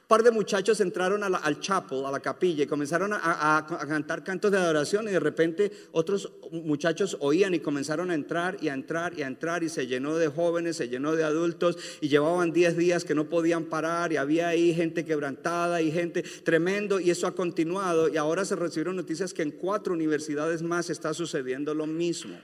Par 0.08 0.22
de 0.22 0.30
muchachos 0.30 0.80
entraron 0.80 1.22
al 1.22 1.60
chapel, 1.60 2.06
a 2.06 2.10
la 2.10 2.20
capilla, 2.20 2.64
y 2.64 2.66
comenzaron 2.66 3.12
a, 3.12 3.66
cantar 3.86 4.24
cantos 4.24 4.50
de 4.50 4.56
adoración 4.56 5.06
y 5.06 5.10
de 5.10 5.20
repente 5.20 5.70
otros 5.92 6.32
muchachos 6.50 7.18
oían 7.20 7.52
y 7.52 7.60
comenzaron 7.60 8.10
a 8.10 8.14
entrar 8.14 8.56
y 8.62 8.70
a 8.70 8.74
entrar 8.74 9.12
y 9.18 9.22
a 9.22 9.26
entrar 9.26 9.62
y 9.62 9.68
se 9.68 9.86
llenó 9.86 10.16
de 10.16 10.28
jóvenes, 10.28 10.76
se 10.76 10.88
llenó 10.88 11.14
de 11.14 11.24
adultos 11.24 11.76
y 12.00 12.08
llevaban 12.08 12.52
10 12.52 12.78
días 12.78 13.04
que 13.04 13.14
no 13.14 13.28
podían 13.28 13.66
parar 13.66 14.10
y 14.10 14.16
había 14.16 14.48
ahí 14.48 14.72
gente 14.72 15.04
quebrantada 15.04 15.82
y 15.82 15.92
gente 15.92 16.22
tremendo 16.22 16.98
y 17.00 17.10
eso 17.10 17.26
ha 17.26 17.34
continuado 17.34 18.08
y 18.08 18.16
ahora 18.16 18.46
se 18.46 18.56
recibieron 18.56 18.96
noticias 18.96 19.34
que 19.34 19.42
en 19.42 19.50
cuatro 19.50 19.92
universidades 19.92 20.62
más 20.62 20.88
está 20.88 21.12
sucediendo 21.12 21.74
lo 21.74 21.86
mismo. 21.86 22.34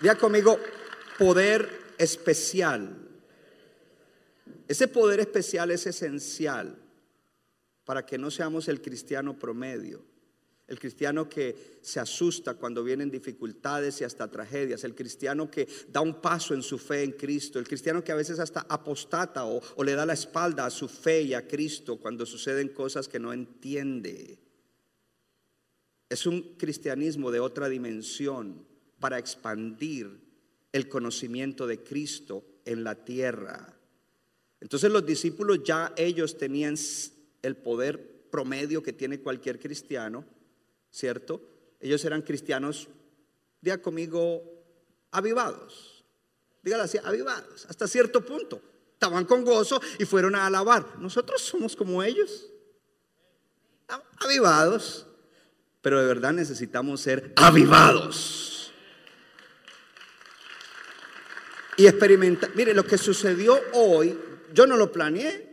Diga 0.00 0.14
conmigo, 0.14 0.58
poder 1.18 1.79
especial. 2.00 2.96
Ese 4.66 4.88
poder 4.88 5.20
especial 5.20 5.70
es 5.70 5.86
esencial 5.86 6.78
para 7.84 8.06
que 8.06 8.16
no 8.16 8.30
seamos 8.30 8.68
el 8.68 8.80
cristiano 8.80 9.38
promedio, 9.38 10.02
el 10.66 10.78
cristiano 10.78 11.28
que 11.28 11.78
se 11.82 12.00
asusta 12.00 12.54
cuando 12.54 12.82
vienen 12.82 13.10
dificultades 13.10 14.00
y 14.00 14.04
hasta 14.04 14.30
tragedias, 14.30 14.82
el 14.84 14.94
cristiano 14.94 15.50
que 15.50 15.68
da 15.88 16.00
un 16.00 16.22
paso 16.22 16.54
en 16.54 16.62
su 16.62 16.78
fe 16.78 17.02
en 17.02 17.12
Cristo, 17.12 17.58
el 17.58 17.68
cristiano 17.68 18.02
que 18.02 18.12
a 18.12 18.16
veces 18.16 18.38
hasta 18.38 18.60
apostata 18.60 19.44
o, 19.44 19.60
o 19.76 19.84
le 19.84 19.94
da 19.94 20.06
la 20.06 20.14
espalda 20.14 20.64
a 20.64 20.70
su 20.70 20.88
fe 20.88 21.22
y 21.22 21.34
a 21.34 21.46
Cristo 21.46 21.98
cuando 21.98 22.24
suceden 22.24 22.68
cosas 22.68 23.08
que 23.08 23.18
no 23.18 23.32
entiende. 23.34 24.38
Es 26.08 26.24
un 26.24 26.56
cristianismo 26.56 27.30
de 27.30 27.40
otra 27.40 27.68
dimensión 27.68 28.64
para 28.98 29.18
expandir 29.18 30.29
el 30.72 30.88
conocimiento 30.88 31.66
de 31.66 31.82
Cristo 31.82 32.44
en 32.64 32.84
la 32.84 32.94
tierra. 33.04 33.76
Entonces 34.60 34.90
los 34.90 35.04
discípulos 35.04 35.60
ya 35.64 35.92
ellos 35.96 36.36
tenían 36.36 36.76
el 37.42 37.56
poder 37.56 38.28
promedio 38.30 38.82
que 38.82 38.92
tiene 38.92 39.20
cualquier 39.20 39.58
cristiano, 39.58 40.24
¿cierto? 40.90 41.42
Ellos 41.80 42.04
eran 42.04 42.22
cristianos, 42.22 42.88
diga 43.60 43.78
conmigo, 43.78 44.42
avivados. 45.10 46.04
Dígalo 46.62 46.82
así, 46.84 46.98
avivados, 47.02 47.66
hasta 47.66 47.88
cierto 47.88 48.24
punto. 48.24 48.60
Estaban 48.92 49.24
con 49.24 49.44
gozo 49.44 49.80
y 49.98 50.04
fueron 50.04 50.34
a 50.34 50.46
alabar. 50.46 50.98
Nosotros 50.98 51.40
somos 51.40 51.74
como 51.74 52.02
ellos, 52.02 52.50
avivados, 54.18 55.06
pero 55.80 56.00
de 56.00 56.06
verdad 56.06 56.34
necesitamos 56.34 57.00
ser 57.00 57.32
avivados. 57.36 58.49
Y 61.76 61.86
experimentar. 61.86 62.50
Mire, 62.54 62.74
lo 62.74 62.84
que 62.84 62.98
sucedió 62.98 63.58
hoy, 63.72 64.18
yo 64.52 64.66
no 64.66 64.76
lo 64.76 64.90
planeé. 64.90 65.50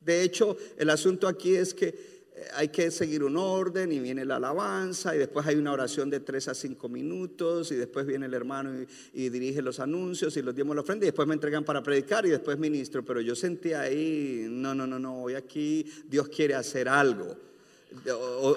De 0.00 0.22
hecho, 0.22 0.56
el 0.78 0.90
asunto 0.90 1.28
aquí 1.28 1.54
es 1.54 1.74
que 1.74 1.88
eh, 1.88 2.44
hay 2.54 2.68
que 2.68 2.90
seguir 2.90 3.22
un 3.22 3.36
orden 3.36 3.92
y 3.92 3.98
viene 3.98 4.24
la 4.24 4.36
alabanza 4.36 5.14
y 5.14 5.18
después 5.18 5.46
hay 5.46 5.56
una 5.56 5.72
oración 5.72 6.08
de 6.08 6.20
tres 6.20 6.48
a 6.48 6.54
cinco 6.54 6.88
minutos 6.88 7.70
y 7.70 7.74
después 7.74 8.06
viene 8.06 8.26
el 8.26 8.34
hermano 8.34 8.70
y, 9.12 9.28
dirige 9.28 9.60
los 9.60 9.78
anuncios 9.78 10.36
y 10.36 10.42
los 10.42 10.54
dimos 10.54 10.74
la 10.74 10.82
ofrenda 10.82 11.04
y 11.04 11.08
después 11.08 11.28
me 11.28 11.34
entregan 11.34 11.64
para 11.64 11.82
predicar 11.82 12.24
y 12.24 12.30
después 12.30 12.58
ministro. 12.58 13.04
Pero 13.04 13.20
yo 13.20 13.34
sentí 13.34 13.74
ahí, 13.74 14.46
no, 14.48 14.74
no, 14.74 14.86
no, 14.86 14.98
no, 14.98 15.22
hoy 15.22 15.34
aquí 15.34 15.84
Dios 16.08 16.28
quiere 16.28 16.54
hacer 16.54 16.88
algo 16.88 17.49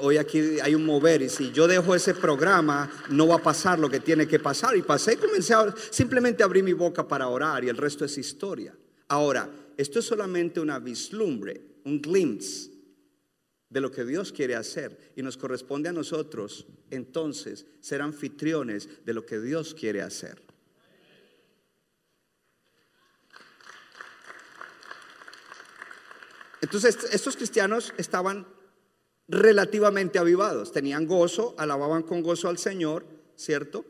hoy 0.02 0.18
aquí 0.18 0.60
hay 0.60 0.76
un 0.76 0.86
mover 0.86 1.22
y 1.22 1.30
si 1.30 1.52
yo 1.52 1.68
dejo 1.68 1.96
ese 1.96 2.14
programa 2.14 2.90
no 3.10 3.28
va 3.28 3.36
a 3.36 3.44
pasar 3.44 3.80
lo 3.80 3.90
que 3.90 4.00
tiene 4.00 4.28
que 4.28 4.40
pasar. 4.40 4.76
Y 4.78 4.82
pasé 4.82 5.14
y 5.14 5.18
comencé 5.18 5.54
a, 5.54 5.74
simplemente 5.90 6.44
abrí 6.44 6.62
mi 6.62 6.74
boca 6.74 7.08
para 7.08 7.28
orar 7.28 7.64
y 7.64 7.70
el 7.70 7.78
resto 7.78 8.06
es 8.06 8.18
historia. 8.18 8.76
Ahora, 9.08 9.50
esto 9.78 10.00
es 10.00 10.06
solamente 10.06 10.60
una 10.60 10.80
vislumbre, 10.80 11.62
un 11.86 12.02
glimpse 12.02 12.72
de 13.70 13.82
lo 13.82 13.92
que 13.92 14.06
Dios 14.06 14.32
quiere 14.32 14.56
hacer 14.56 15.14
y 15.16 15.24
nos 15.24 15.36
corresponde 15.36 15.90
a 15.90 15.94
nosotros 15.94 16.68
entonces 16.92 17.66
ser 17.82 18.02
anfitriones 18.02 18.88
de 19.04 19.14
lo 19.14 19.26
que 19.26 19.40
Dios 19.40 19.74
quiere 19.74 20.02
hacer. 20.02 20.42
Entonces, 26.62 26.98
estos 27.12 27.36
cristianos 27.36 27.94
estaban 27.98 28.48
relativamente 29.28 30.20
avivados, 30.20 30.72
tenían 30.72 31.08
gozo, 31.08 31.56
alababan 31.58 32.04
con 32.04 32.22
gozo 32.22 32.50
al 32.50 32.58
Señor, 32.58 33.06
¿cierto? 33.36 33.86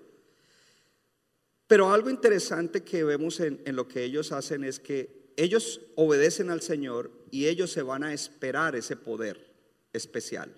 Pero 1.68 1.92
algo 1.92 2.10
interesante 2.10 2.84
que 2.84 3.04
vemos 3.04 3.40
en, 3.40 3.62
lo 3.76 3.88
que 3.88 4.04
ellos 4.04 4.32
hacen 4.32 4.64
es 4.64 4.80
que 4.80 5.34
ellos 5.38 5.82
obedecen 5.96 6.52
al 6.52 6.62
Señor 6.62 7.12
y 7.32 7.48
ellos 7.48 7.72
se 7.72 7.82
van 7.82 8.04
a 8.04 8.14
esperar 8.14 8.76
ese 8.76 8.96
poder 8.96 9.52
especial. 9.92 10.56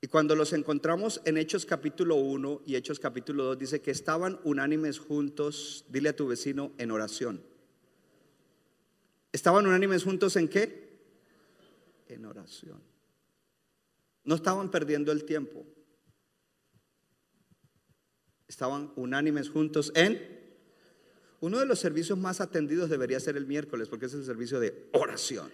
Y 0.00 0.06
cuando 0.06 0.36
los 0.36 0.52
encontramos 0.52 1.20
en 1.24 1.38
Hechos 1.38 1.66
capítulo 1.66 2.16
1 2.16 2.62
y 2.66 2.76
Hechos 2.76 3.00
capítulo 3.00 3.44
2, 3.44 3.58
dice 3.58 3.80
que 3.80 3.90
estaban 3.90 4.38
unánimes 4.44 4.98
juntos, 4.98 5.84
dile 5.88 6.10
a 6.10 6.16
tu 6.16 6.26
vecino, 6.28 6.72
en 6.78 6.90
oración. 6.90 7.42
¿Estaban 9.32 9.66
unánimes 9.66 10.04
juntos 10.04 10.36
en 10.36 10.48
qué? 10.48 10.98
En 12.08 12.26
oración. 12.26 12.80
No 14.28 14.34
estaban 14.34 14.70
perdiendo 14.70 15.10
el 15.10 15.24
tiempo. 15.24 15.64
Estaban 18.46 18.92
unánimes 18.94 19.48
juntos 19.48 19.90
en... 19.94 20.36
Uno 21.40 21.58
de 21.58 21.64
los 21.64 21.78
servicios 21.78 22.18
más 22.18 22.42
atendidos 22.42 22.90
debería 22.90 23.20
ser 23.20 23.38
el 23.38 23.46
miércoles, 23.46 23.88
porque 23.88 24.04
es 24.04 24.12
el 24.12 24.26
servicio 24.26 24.60
de 24.60 24.90
oración. 24.92 25.50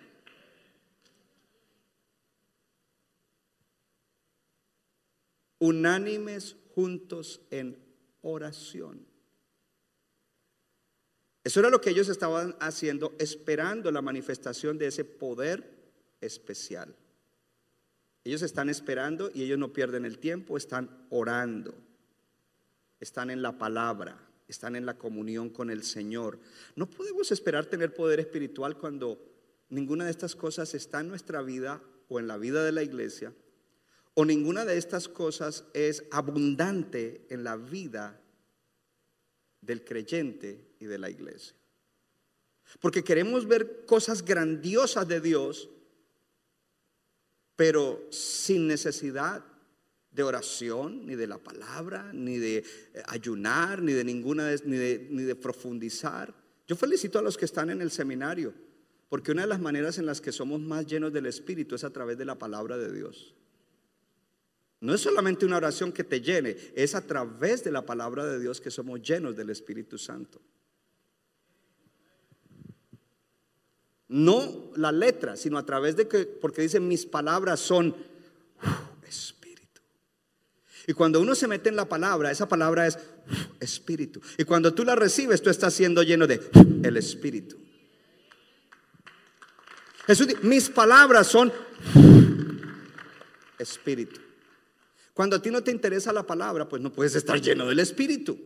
unánimes 5.60 6.56
juntos 6.74 7.40
en 7.50 7.78
oración. 8.22 9.06
Eso 11.44 11.60
era 11.60 11.70
lo 11.70 11.80
que 11.80 11.90
ellos 11.90 12.08
estaban 12.08 12.56
haciendo, 12.58 13.14
esperando 13.18 13.90
la 13.92 14.02
manifestación 14.02 14.76
de 14.76 14.88
ese 14.88 15.04
poder 15.04 15.92
especial. 16.20 16.94
Ellos 18.24 18.42
están 18.42 18.68
esperando 18.68 19.30
y 19.34 19.42
ellos 19.42 19.58
no 19.58 19.72
pierden 19.72 20.04
el 20.04 20.18
tiempo, 20.18 20.56
están 20.56 21.06
orando, 21.10 21.74
están 22.98 23.30
en 23.30 23.42
la 23.42 23.58
palabra, 23.58 24.18
están 24.48 24.76
en 24.76 24.86
la 24.86 24.96
comunión 24.96 25.50
con 25.50 25.70
el 25.70 25.82
Señor. 25.82 26.38
No 26.74 26.88
podemos 26.88 27.30
esperar 27.30 27.66
tener 27.66 27.94
poder 27.94 28.20
espiritual 28.20 28.78
cuando 28.78 29.20
ninguna 29.68 30.06
de 30.06 30.10
estas 30.10 30.34
cosas 30.34 30.74
está 30.74 31.00
en 31.00 31.08
nuestra 31.08 31.42
vida 31.42 31.82
o 32.08 32.18
en 32.18 32.26
la 32.26 32.38
vida 32.38 32.64
de 32.64 32.72
la 32.72 32.82
iglesia 32.82 33.32
o 34.14 34.24
ninguna 34.24 34.64
de 34.64 34.78
estas 34.78 35.08
cosas 35.08 35.64
es 35.74 36.04
abundante 36.10 37.26
en 37.30 37.42
la 37.42 37.56
vida 37.56 38.20
del 39.60 39.84
creyente 39.84 40.76
y 40.78 40.86
de 40.86 40.98
la 40.98 41.10
iglesia. 41.10 41.56
Porque 42.80 43.02
queremos 43.02 43.46
ver 43.46 43.84
cosas 43.86 44.24
grandiosas 44.24 45.06
de 45.08 45.20
Dios, 45.20 45.68
pero 47.56 48.06
sin 48.10 48.66
necesidad 48.66 49.44
de 50.10 50.22
oración, 50.22 51.06
ni 51.06 51.16
de 51.16 51.26
la 51.26 51.38
palabra, 51.38 52.12
ni 52.12 52.38
de 52.38 52.58
eh, 52.58 52.64
ayunar, 53.06 53.82
ni 53.82 53.92
de 53.92 54.04
ninguna, 54.04 54.50
ni 54.64 54.76
de, 54.76 55.08
ni 55.10 55.22
de 55.24 55.34
profundizar. 55.34 56.34
Yo 56.66 56.76
felicito 56.76 57.18
a 57.18 57.22
los 57.22 57.36
que 57.36 57.44
están 57.44 57.70
en 57.70 57.82
el 57.82 57.90
seminario, 57.90 58.54
porque 59.08 59.32
una 59.32 59.42
de 59.42 59.48
las 59.48 59.60
maneras 59.60 59.98
en 59.98 60.06
las 60.06 60.20
que 60.20 60.32
somos 60.32 60.60
más 60.60 60.86
llenos 60.86 61.12
del 61.12 61.26
Espíritu 61.26 61.74
es 61.74 61.84
a 61.84 61.90
través 61.90 62.16
de 62.16 62.24
la 62.24 62.38
palabra 62.38 62.78
de 62.78 62.92
Dios. 62.92 63.34
No 64.80 64.94
es 64.94 65.00
solamente 65.00 65.46
una 65.46 65.56
oración 65.56 65.92
que 65.92 66.04
te 66.04 66.20
llene, 66.20 66.56
es 66.74 66.94
a 66.94 67.06
través 67.06 67.64
de 67.64 67.72
la 67.72 67.86
palabra 67.86 68.26
de 68.26 68.38
Dios 68.38 68.60
que 68.60 68.70
somos 68.70 69.02
llenos 69.02 69.34
del 69.34 69.50
Espíritu 69.50 69.98
Santo. 69.98 70.40
No 74.08 74.72
la 74.76 74.92
letra, 74.92 75.36
sino 75.36 75.58
a 75.58 75.64
través 75.64 75.96
de 75.96 76.08
que, 76.08 76.24
porque 76.26 76.62
dice, 76.62 76.80
mis 76.80 77.06
palabras 77.06 77.60
son 77.60 77.96
espíritu. 79.08 79.80
Y 80.86 80.92
cuando 80.92 81.20
uno 81.20 81.34
se 81.34 81.48
mete 81.48 81.68
en 81.68 81.76
la 81.76 81.88
palabra, 81.88 82.30
esa 82.30 82.48
palabra 82.48 82.86
es 82.86 82.98
espíritu. 83.60 84.20
Y 84.36 84.44
cuando 84.44 84.74
tú 84.74 84.84
la 84.84 84.94
recibes, 84.94 85.42
tú 85.42 85.50
estás 85.50 85.74
siendo 85.74 86.02
lleno 86.02 86.26
de 86.26 86.40
el 86.82 86.96
espíritu. 86.96 87.56
Jesús, 90.06 90.28
mis 90.42 90.68
palabras 90.68 91.26
son 91.26 91.50
espíritu. 93.58 94.20
Cuando 95.14 95.36
a 95.36 95.42
ti 95.42 95.50
no 95.50 95.62
te 95.62 95.70
interesa 95.70 96.12
la 96.12 96.26
palabra, 96.26 96.68
pues 96.68 96.82
no 96.82 96.92
puedes 96.92 97.14
estar 97.14 97.40
lleno 97.40 97.66
del 97.66 97.78
Espíritu. 97.78 98.36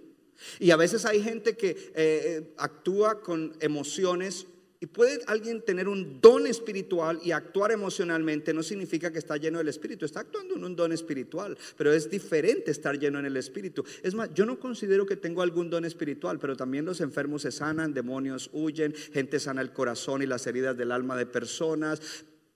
Y 0.61 0.71
a 0.71 0.77
veces 0.77 1.05
hay 1.07 1.23
gente 1.23 1.57
que 1.57 1.71
eh, 1.71 1.87
eh, 1.95 2.55
actúa 2.59 3.23
con 3.23 3.57
emociones 3.61 4.47
y 4.81 4.87
puede 4.87 5.21
alguien 5.27 5.63
tener 5.63 5.89
un 5.89 6.21
don 6.21 6.47
espiritual 6.47 7.21
y 7.25 7.33
actuar 7.33 7.73
emocionalmente, 7.73 8.55
no 8.55 8.63
significa 8.63 9.11
que 9.11 9.19
está 9.19 9.37
lleno 9.37 9.59
del 9.59 9.69
Espíritu, 9.69 10.05
está 10.05 10.21
actuando 10.21 10.55
en 10.55 10.65
un 10.65 10.77
don 10.77 10.93
espiritual, 10.93 11.59
pero 11.77 11.93
es 11.93 12.09
diferente 12.09 12.71
estar 12.71 12.99
lleno 12.99 13.19
en 13.19 13.27
el 13.27 13.37
Espíritu. 13.37 13.85
Es 14.03 14.15
más, 14.15 14.33
yo 14.35 14.47
no 14.47 14.59
considero 14.59 15.05
que 15.05 15.17
tengo 15.17 15.43
algún 15.43 15.69
don 15.71 15.85
espiritual, 15.85 16.39
pero 16.39 16.57
también 16.57 16.85
los 16.85 17.01
enfermos 17.01 17.43
se 17.43 17.51
sanan, 17.51 17.93
demonios 17.93 18.51
huyen, 18.53 18.95
gente 19.13 19.41
sana 19.41 19.63
el 19.63 19.73
corazón 19.73 20.23
y 20.23 20.27
las 20.27 20.47
heridas 20.47 20.77
del 20.77 20.93
alma 20.93 21.17
de 21.17 21.27
personas, 21.27 22.01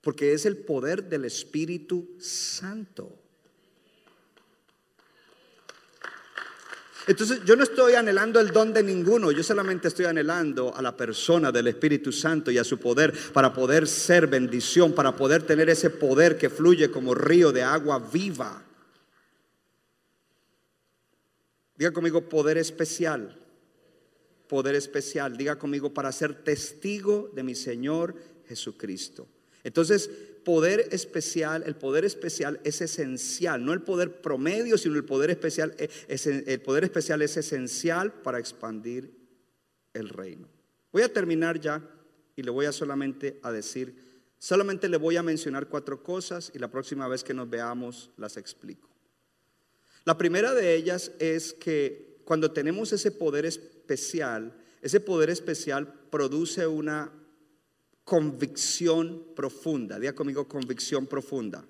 porque 0.01 0.33
es 0.33 0.45
el 0.45 0.57
poder 0.57 1.09
del 1.09 1.25
Espíritu 1.25 2.15
Santo. 2.19 3.22
Entonces 7.05 7.41
yo 7.43 7.55
no 7.55 7.63
estoy 7.63 7.95
anhelando 7.95 8.39
el 8.39 8.51
don 8.51 8.73
de 8.73 8.81
ninguno, 8.81 9.31
yo 9.31 9.43
solamente 9.43 9.89
estoy 9.89 10.05
anhelando 10.05 10.73
a 10.75 10.81
la 10.81 10.95
persona 10.95 11.51
del 11.51 11.67
Espíritu 11.67 12.11
Santo 12.11 12.49
y 12.49 12.57
a 12.57 12.63
su 12.63 12.79
poder 12.79 13.13
para 13.33 13.53
poder 13.53 13.87
ser 13.87 14.27
bendición, 14.27 14.93
para 14.93 15.15
poder 15.15 15.43
tener 15.43 15.69
ese 15.69 15.89
poder 15.89 16.37
que 16.37 16.49
fluye 16.49 16.89
como 16.89 17.13
río 17.13 17.51
de 17.51 17.61
agua 17.63 17.99
viva. 17.99 18.63
Diga 21.75 21.91
conmigo 21.91 22.29
poder 22.29 22.57
especial, 22.57 23.37
poder 24.47 24.75
especial, 24.75 25.35
diga 25.35 25.57
conmigo 25.57 25.93
para 25.93 26.11
ser 26.11 26.43
testigo 26.43 27.31
de 27.33 27.43
mi 27.43 27.55
Señor 27.55 28.15
Jesucristo. 28.47 29.27
Entonces, 29.63 30.09
poder 30.43 30.87
especial, 30.91 31.63
el 31.65 31.75
poder 31.75 32.05
especial 32.05 32.59
es 32.63 32.81
esencial, 32.81 33.63
no 33.63 33.73
el 33.73 33.81
poder 33.81 34.21
promedio, 34.21 34.77
sino 34.77 34.95
el 34.95 35.05
poder 35.05 35.29
especial. 35.29 35.75
Eh, 35.77 35.89
el 36.07 36.61
poder 36.61 36.83
especial 36.83 37.21
es 37.21 37.37
esencial 37.37 38.13
para 38.13 38.39
expandir 38.39 39.11
el 39.93 40.09
reino. 40.09 40.47
Voy 40.91 41.01
a 41.01 41.11
terminar 41.11 41.59
ya 41.59 41.81
y 42.35 42.43
le 42.43 42.51
voy 42.51 42.65
a 42.65 42.71
solamente 42.71 43.39
a 43.43 43.51
decir, 43.51 43.95
solamente 44.37 44.89
le 44.89 44.97
voy 44.97 45.17
a 45.17 45.23
mencionar 45.23 45.67
cuatro 45.67 46.03
cosas 46.03 46.51
y 46.53 46.59
la 46.59 46.69
próxima 46.69 47.07
vez 47.07 47.23
que 47.23 47.33
nos 47.33 47.49
veamos 47.49 48.11
las 48.17 48.37
explico. 48.37 48.89
La 50.05 50.17
primera 50.17 50.53
de 50.53 50.75
ellas 50.75 51.11
es 51.19 51.53
que 51.53 52.19
cuando 52.25 52.51
tenemos 52.51 52.91
ese 52.91 53.11
poder 53.11 53.45
especial, 53.45 54.53
ese 54.81 54.99
poder 54.99 55.29
especial 55.29 55.93
produce 56.09 56.67
una 56.67 57.11
convicción 58.03 59.23
profunda. 59.35 59.99
Diga 59.99 60.13
conmigo 60.13 60.47
convicción 60.47 61.07
profunda. 61.07 61.65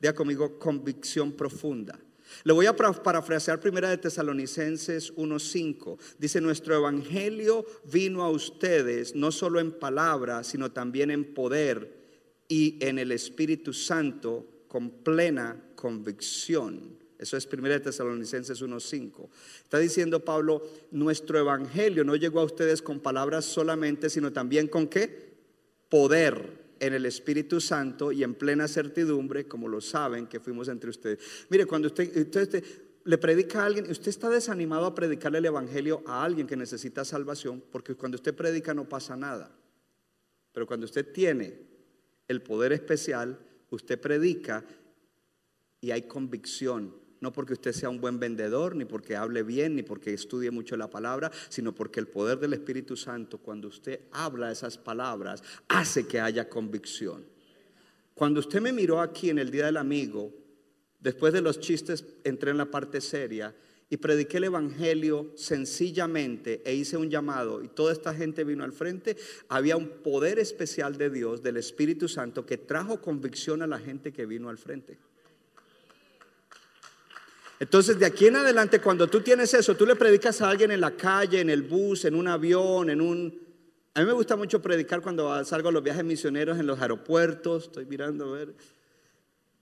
Diga 0.00 0.14
conmigo 0.14 0.58
convicción 0.58 1.32
profunda. 1.32 1.98
Le 2.42 2.52
voy 2.52 2.66
a 2.66 2.74
parafrasear 2.74 3.60
primera 3.60 3.88
de 3.88 3.98
Tesalonicenses 3.98 5.12
1:5. 5.14 5.98
Dice, 6.18 6.40
"Nuestro 6.40 6.74
evangelio 6.74 7.64
vino 7.84 8.22
a 8.22 8.30
ustedes 8.30 9.14
no 9.14 9.30
solo 9.30 9.60
en 9.60 9.72
palabra, 9.72 10.42
sino 10.42 10.72
también 10.72 11.10
en 11.10 11.32
poder 11.34 12.02
y 12.48 12.78
en 12.80 12.98
el 12.98 13.12
Espíritu 13.12 13.72
Santo 13.72 14.46
con 14.66 14.90
plena 14.90 15.62
convicción." 15.76 16.98
Eso 17.16 17.36
es 17.36 17.46
primera 17.46 17.74
de 17.74 17.80
Tesalonicenses 17.80 18.60
1:5. 18.60 19.30
Está 19.62 19.78
diciendo 19.78 20.24
Pablo, 20.24 20.66
"Nuestro 20.90 21.38
evangelio 21.38 22.02
no 22.02 22.16
llegó 22.16 22.40
a 22.40 22.44
ustedes 22.44 22.82
con 22.82 22.98
palabras 22.98 23.44
solamente, 23.44 24.10
sino 24.10 24.32
también 24.32 24.66
con 24.66 24.88
qué? 24.88 25.33
Poder 25.88 26.64
en 26.80 26.92
el 26.92 27.06
Espíritu 27.06 27.60
Santo 27.60 28.12
y 28.12 28.22
en 28.22 28.34
plena 28.34 28.68
certidumbre, 28.68 29.46
como 29.46 29.68
lo 29.68 29.80
saben 29.80 30.26
que 30.26 30.40
fuimos 30.40 30.68
entre 30.68 30.90
ustedes. 30.90 31.46
Mire, 31.48 31.66
cuando 31.66 31.88
usted, 31.88 32.64
le 33.04 33.18
predica 33.18 33.62
a 33.62 33.66
alguien, 33.66 33.90
usted 33.90 34.08
está 34.08 34.28
desanimado 34.28 34.86
a 34.86 34.94
predicarle 34.94 35.38
el 35.38 35.46
Evangelio 35.46 36.02
a 36.06 36.24
alguien 36.24 36.46
que 36.46 36.56
necesita 36.56 37.04
salvación, 37.04 37.62
porque 37.70 37.94
cuando 37.94 38.16
usted 38.16 38.34
predica 38.34 38.74
no 38.74 38.88
pasa 38.88 39.16
nada. 39.16 39.54
Pero 40.52 40.66
cuando 40.66 40.86
usted 40.86 41.12
tiene 41.12 41.58
el 42.28 42.42
poder 42.42 42.72
especial, 42.72 43.38
usted 43.70 44.00
predica 44.00 44.64
y 45.80 45.90
hay 45.90 46.02
convicción 46.02 47.03
no 47.24 47.32
porque 47.32 47.54
usted 47.54 47.72
sea 47.72 47.88
un 47.88 48.02
buen 48.02 48.20
vendedor, 48.20 48.76
ni 48.76 48.84
porque 48.84 49.16
hable 49.16 49.42
bien, 49.42 49.76
ni 49.76 49.82
porque 49.82 50.12
estudie 50.12 50.50
mucho 50.50 50.76
la 50.76 50.90
palabra, 50.90 51.32
sino 51.48 51.74
porque 51.74 51.98
el 51.98 52.06
poder 52.06 52.38
del 52.38 52.52
Espíritu 52.52 52.98
Santo, 52.98 53.38
cuando 53.38 53.68
usted 53.68 54.00
habla 54.12 54.52
esas 54.52 54.76
palabras, 54.76 55.42
hace 55.66 56.06
que 56.06 56.20
haya 56.20 56.50
convicción. 56.50 57.24
Cuando 58.12 58.40
usted 58.40 58.60
me 58.60 58.74
miró 58.74 59.00
aquí 59.00 59.30
en 59.30 59.38
el 59.38 59.50
Día 59.50 59.64
del 59.64 59.78
Amigo, 59.78 60.34
después 61.00 61.32
de 61.32 61.40
los 61.40 61.60
chistes 61.60 62.04
entré 62.24 62.50
en 62.50 62.58
la 62.58 62.70
parte 62.70 63.00
seria 63.00 63.54
y 63.88 63.96
prediqué 63.96 64.36
el 64.36 64.44
Evangelio 64.44 65.32
sencillamente 65.34 66.60
e 66.66 66.74
hice 66.74 66.98
un 66.98 67.08
llamado 67.08 67.64
y 67.64 67.68
toda 67.68 67.94
esta 67.94 68.12
gente 68.12 68.44
vino 68.44 68.64
al 68.64 68.72
frente, 68.74 69.16
había 69.48 69.78
un 69.78 69.88
poder 69.88 70.38
especial 70.38 70.98
de 70.98 71.08
Dios, 71.08 71.42
del 71.42 71.56
Espíritu 71.56 72.06
Santo, 72.06 72.44
que 72.44 72.58
trajo 72.58 73.00
convicción 73.00 73.62
a 73.62 73.66
la 73.66 73.78
gente 73.78 74.12
que 74.12 74.26
vino 74.26 74.50
al 74.50 74.58
frente. 74.58 74.98
Entonces, 77.64 77.98
de 77.98 78.04
aquí 78.04 78.26
en 78.26 78.36
adelante, 78.36 78.78
cuando 78.78 79.08
tú 79.08 79.22
tienes 79.22 79.54
eso, 79.54 79.74
tú 79.74 79.86
le 79.86 79.96
predicas 79.96 80.42
a 80.42 80.50
alguien 80.50 80.70
en 80.70 80.82
la 80.82 80.90
calle, 80.90 81.40
en 81.40 81.48
el 81.48 81.62
bus, 81.62 82.04
en 82.04 82.14
un 82.14 82.28
avión, 82.28 82.90
en 82.90 83.00
un... 83.00 83.40
A 83.94 84.00
mí 84.00 84.06
me 84.06 84.12
gusta 84.12 84.36
mucho 84.36 84.60
predicar 84.60 85.00
cuando 85.00 85.42
salgo 85.46 85.70
a 85.70 85.72
los 85.72 85.82
viajes 85.82 86.04
misioneros 86.04 86.58
en 86.58 86.66
los 86.66 86.78
aeropuertos, 86.82 87.64
estoy 87.64 87.86
mirando 87.86 88.26
a 88.26 88.36
ver, 88.36 88.54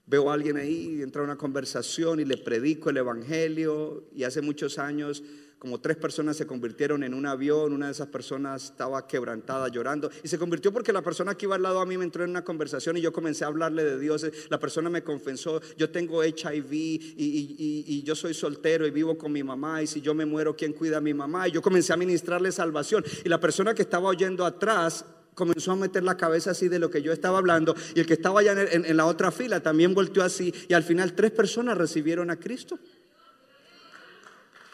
veo 0.07 0.33
a 0.33 0.35
alguien 0.35 0.57
ahí, 0.57 1.01
entra 1.01 1.23
una 1.23 1.37
conversación 1.37 2.19
y 2.19 2.25
le 2.25 2.39
predico 2.39 2.91
el 2.91 2.97
Evangelio 2.97 4.09
y 4.13 4.25
hace 4.25 4.43
muchos 4.43 4.81
años 4.81 5.23
como 5.63 5.79
tres 5.79 5.97
personas 5.97 6.37
se 6.37 6.45
convirtieron 6.45 7.05
en 7.05 7.15
un 7.15 7.25
avión, 7.25 7.73
una 7.73 7.87
de 7.87 7.93
esas 7.93 8.09
personas 8.09 8.65
estaba 8.65 9.07
quebrantada 9.07 9.69
llorando 9.69 10.11
y 10.25 10.27
se 10.27 10.37
convirtió 10.37 10.73
porque 10.73 10.93
la 10.93 11.03
persona 11.03 11.37
que 11.37 11.47
iba 11.47 11.55
al 11.55 11.63
lado 11.63 11.81
a 11.81 11.87
mí 11.87 11.97
me 11.97 12.03
entró 12.03 12.25
en 12.25 12.31
una 12.31 12.43
conversación 12.43 12.97
y 12.97 13.01
yo 13.01 13.13
comencé 13.13 13.45
a 13.45 13.47
hablarle 13.47 13.85
de 13.85 13.97
Dios, 13.97 14.27
la 14.51 14.59
persona 14.59 14.91
me 14.91 15.05
confesó, 15.05 15.61
yo 15.77 15.89
tengo 15.89 16.25
HIV 16.25 16.73
y, 16.73 17.07
y, 17.17 18.03
yo 18.03 18.17
soy 18.17 18.35
soltero 18.35 18.89
y 18.89 18.91
vivo 18.91 19.17
con 19.17 19.31
mi 19.31 19.45
mamá 19.45 19.81
y 19.81 19.87
si 19.87 20.01
yo 20.01 20.15
me 20.15 20.27
muero, 20.27 20.57
¿quién 20.57 20.73
cuida 20.73 20.97
a 20.97 21.01
mi 21.01 21.15
mamá? 21.15 21.47
Y 21.47 21.53
yo 21.53 21.63
comencé 21.63 21.93
a 21.93 21.97
ministrarle 21.97 22.51
salvación 22.51 23.05
y 23.25 23.29
la 23.29 23.39
persona 23.39 23.73
que 23.73 23.83
estaba 23.83 24.09
oyendo 24.09 24.45
atrás 24.45 25.05
comenzó 25.35 25.71
a 25.71 25.77
meter 25.77 26.03
la 26.03 26.17
cabeza 26.17 26.51
así 26.51 26.67
de 26.67 26.81
lo 26.81 26.91
que 26.91 27.03
yo 27.03 27.13
estaba 27.13 27.39
hablando 27.39 27.77
y 27.95 28.01
el 28.01 28.07
que 28.07 28.15
estaba 28.15 28.41
allá 28.41 28.61
en, 28.61 28.85
en 28.85 28.97
la 28.97 29.07
otra 29.07 29.31
fila 29.31 29.61
también 29.61 29.95
volteó 29.95 30.25
así 30.25 30.53
y 30.67 30.75
al 30.75 30.83
final 30.83 31.13
tres 31.13 31.31
personas 31.31 31.79
recibieron 31.79 32.31
a 32.31 32.41
Cristo. 32.41 32.81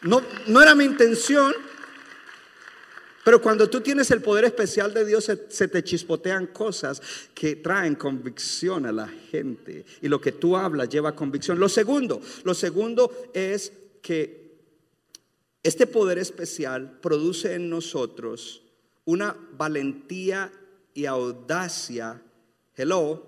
No, 0.01 0.21
no 0.47 0.61
era 0.61 0.75
mi 0.75 0.85
intención, 0.85 1.53
pero 3.23 3.41
cuando 3.41 3.69
tú 3.69 3.81
tienes 3.81 4.09
el 4.11 4.21
poder 4.21 4.45
especial 4.45 4.93
de 4.93 5.05
Dios, 5.05 5.25
se, 5.25 5.47
se, 5.49 5.67
te 5.67 5.83
chispotean 5.83 6.47
cosas 6.47 7.01
que 7.33 7.57
traen 7.57 7.95
convicción 7.95 8.85
a 8.85 8.91
la 8.91 9.07
gente. 9.07 9.85
Y 10.01 10.07
lo 10.07 10.21
que 10.21 10.31
tú 10.31 10.55
hablas 10.55 10.89
lleva 10.89 11.15
convicción. 11.15 11.59
Lo 11.59 11.69
segundo, 11.69 12.21
lo 12.43 12.53
segundo 12.53 13.11
es 13.33 13.73
que 14.01 14.39
este 15.61 15.85
poder 15.85 16.17
especial 16.17 16.99
produce 17.01 17.53
en 17.53 17.69
nosotros 17.69 18.63
una 19.05 19.35
valentía 19.57 20.51
y 20.93 21.05
audacia, 21.05 22.21
hello, 22.75 23.25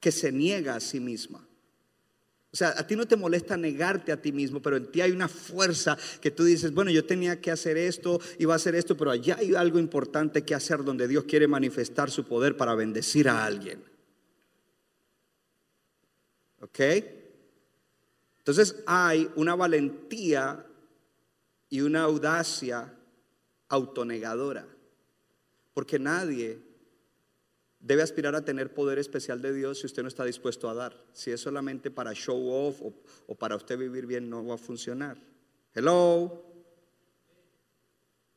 que 0.00 0.12
se 0.12 0.32
niega 0.32 0.74
a 0.74 0.80
sí 0.80 1.00
misma. 1.00 1.47
O 2.50 2.56
sea, 2.56 2.74
a 2.76 2.86
ti 2.86 2.96
no 2.96 3.06
te 3.06 3.16
molesta 3.16 3.56
negarte 3.58 4.10
a 4.10 4.22
ti 4.22 4.32
mismo, 4.32 4.62
pero 4.62 4.78
en 4.78 4.90
ti 4.90 5.02
hay 5.02 5.10
una 5.10 5.28
fuerza 5.28 5.98
que 6.20 6.30
tú 6.30 6.44
dices, 6.44 6.72
bueno, 6.72 6.90
yo 6.90 7.04
tenía 7.04 7.40
que 7.40 7.50
hacer 7.50 7.76
esto, 7.76 8.20
iba 8.38 8.54
a 8.54 8.56
hacer 8.56 8.74
esto, 8.74 8.96
pero 8.96 9.10
allá 9.10 9.36
hay 9.38 9.54
algo 9.54 9.78
importante 9.78 10.44
que 10.44 10.54
hacer 10.54 10.82
donde 10.82 11.06
Dios 11.08 11.24
quiere 11.24 11.46
manifestar 11.46 12.10
su 12.10 12.24
poder 12.24 12.56
para 12.56 12.74
bendecir 12.74 13.28
a 13.28 13.44
alguien. 13.44 13.84
¿Ok? 16.60 16.80
Entonces 18.38 18.76
hay 18.86 19.28
una 19.36 19.54
valentía 19.54 20.64
y 21.68 21.82
una 21.82 22.04
audacia 22.04 22.94
autonegadora, 23.68 24.66
porque 25.74 25.98
nadie 25.98 26.67
debe 27.88 28.02
aspirar 28.02 28.34
a 28.34 28.44
tener 28.44 28.74
poder 28.74 28.98
especial 28.98 29.40
de 29.40 29.50
Dios 29.50 29.78
si 29.78 29.86
usted 29.86 30.02
no 30.02 30.08
está 30.08 30.22
dispuesto 30.22 30.68
a 30.68 30.74
dar. 30.74 31.02
Si 31.14 31.30
es 31.30 31.40
solamente 31.40 31.90
para 31.90 32.12
show 32.12 32.38
off 32.50 32.82
o, 33.26 33.34
para 33.34 33.56
usted 33.56 33.78
vivir 33.78 34.04
bien, 34.04 34.28
no 34.28 34.44
va 34.44 34.56
a 34.56 34.58
funcionar. 34.58 35.16
Hello. 35.72 36.44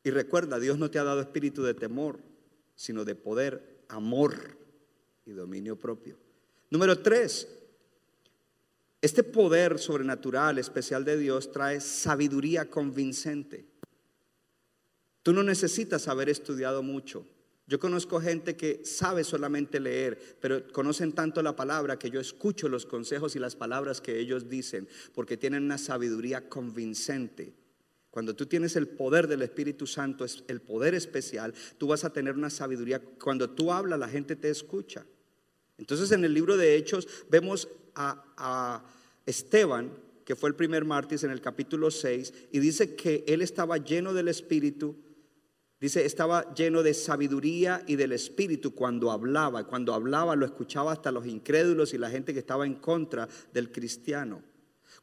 Y 0.02 0.10
recuerda, 0.10 0.58
Dios 0.58 0.78
no 0.78 0.90
te 0.90 0.98
ha 0.98 1.04
dado 1.04 1.20
espíritu 1.20 1.62
de 1.62 1.74
temor, 1.74 2.18
sino 2.74 3.04
de 3.04 3.14
poder, 3.14 3.84
amor 3.88 4.56
y 5.26 5.32
dominio 5.32 5.78
propio. 5.78 6.16
Número 6.70 6.98
tres, 7.00 7.46
este 9.02 9.22
poder 9.22 9.78
sobrenatural 9.78 10.56
especial 10.56 11.04
de 11.04 11.18
Dios 11.18 11.52
trae 11.52 11.78
sabiduría 11.82 12.70
convincente. 12.70 13.66
Tú 15.22 15.34
no 15.34 15.42
necesitas 15.42 16.08
haber 16.08 16.30
estudiado 16.30 16.82
mucho. 16.82 17.26
Yo 17.66 17.78
conozco 17.78 18.20
gente 18.20 18.56
que 18.56 18.84
sabe 18.84 19.22
solamente 19.22 19.78
leer, 19.78 20.18
pero 20.40 20.66
conocen 20.72 21.12
tanto 21.12 21.42
la 21.42 21.54
palabra 21.54 21.98
que 21.98 22.10
yo 22.10 22.20
escucho 22.20 22.68
los 22.68 22.86
consejos 22.86 23.36
y 23.36 23.38
las 23.38 23.54
palabras 23.54 24.00
que 24.00 24.18
ellos 24.18 24.48
dicen, 24.48 24.88
porque 25.14 25.36
tienen 25.36 25.62
una 25.64 25.78
sabiduría 25.78 26.48
convincente. 26.48 27.54
Cuando 28.10 28.34
tú 28.34 28.46
tienes 28.46 28.76
el 28.76 28.88
poder 28.88 29.26
del 29.26 29.42
Espíritu 29.42 29.86
Santo, 29.86 30.24
es 30.24 30.44
el 30.48 30.60
poder 30.60 30.94
especial, 30.94 31.54
tú 31.78 31.86
vas 31.86 32.04
a 32.04 32.12
tener 32.12 32.34
una 32.34 32.50
sabiduría. 32.50 33.00
Cuando 33.00 33.48
tú 33.48 33.72
hablas, 33.72 33.98
la 33.98 34.08
gente 34.08 34.36
te 34.36 34.50
escucha. 34.50 35.06
Entonces 35.78 36.10
en 36.12 36.24
el 36.24 36.34
libro 36.34 36.56
de 36.56 36.76
Hechos 36.76 37.08
vemos 37.30 37.68
a, 37.94 38.24
a 38.36 38.84
Esteban, 39.24 39.92
que 40.24 40.36
fue 40.36 40.50
el 40.50 40.56
primer 40.56 40.84
mártir 40.84 41.24
en 41.24 41.30
el 41.30 41.40
capítulo 41.40 41.90
6, 41.90 42.34
y 42.50 42.58
dice 42.58 42.96
que 42.96 43.24
él 43.26 43.40
estaba 43.40 43.78
lleno 43.78 44.12
del 44.12 44.28
Espíritu 44.28 44.96
Dice, 45.82 46.06
estaba 46.06 46.54
lleno 46.54 46.84
de 46.84 46.94
sabiduría 46.94 47.82
y 47.88 47.96
del 47.96 48.12
espíritu 48.12 48.72
cuando 48.72 49.10
hablaba. 49.10 49.66
Cuando 49.66 49.94
hablaba 49.94 50.36
lo 50.36 50.46
escuchaba 50.46 50.92
hasta 50.92 51.10
los 51.10 51.26
incrédulos 51.26 51.92
y 51.92 51.98
la 51.98 52.08
gente 52.08 52.32
que 52.32 52.38
estaba 52.38 52.66
en 52.66 52.76
contra 52.76 53.28
del 53.52 53.72
cristiano. 53.72 54.44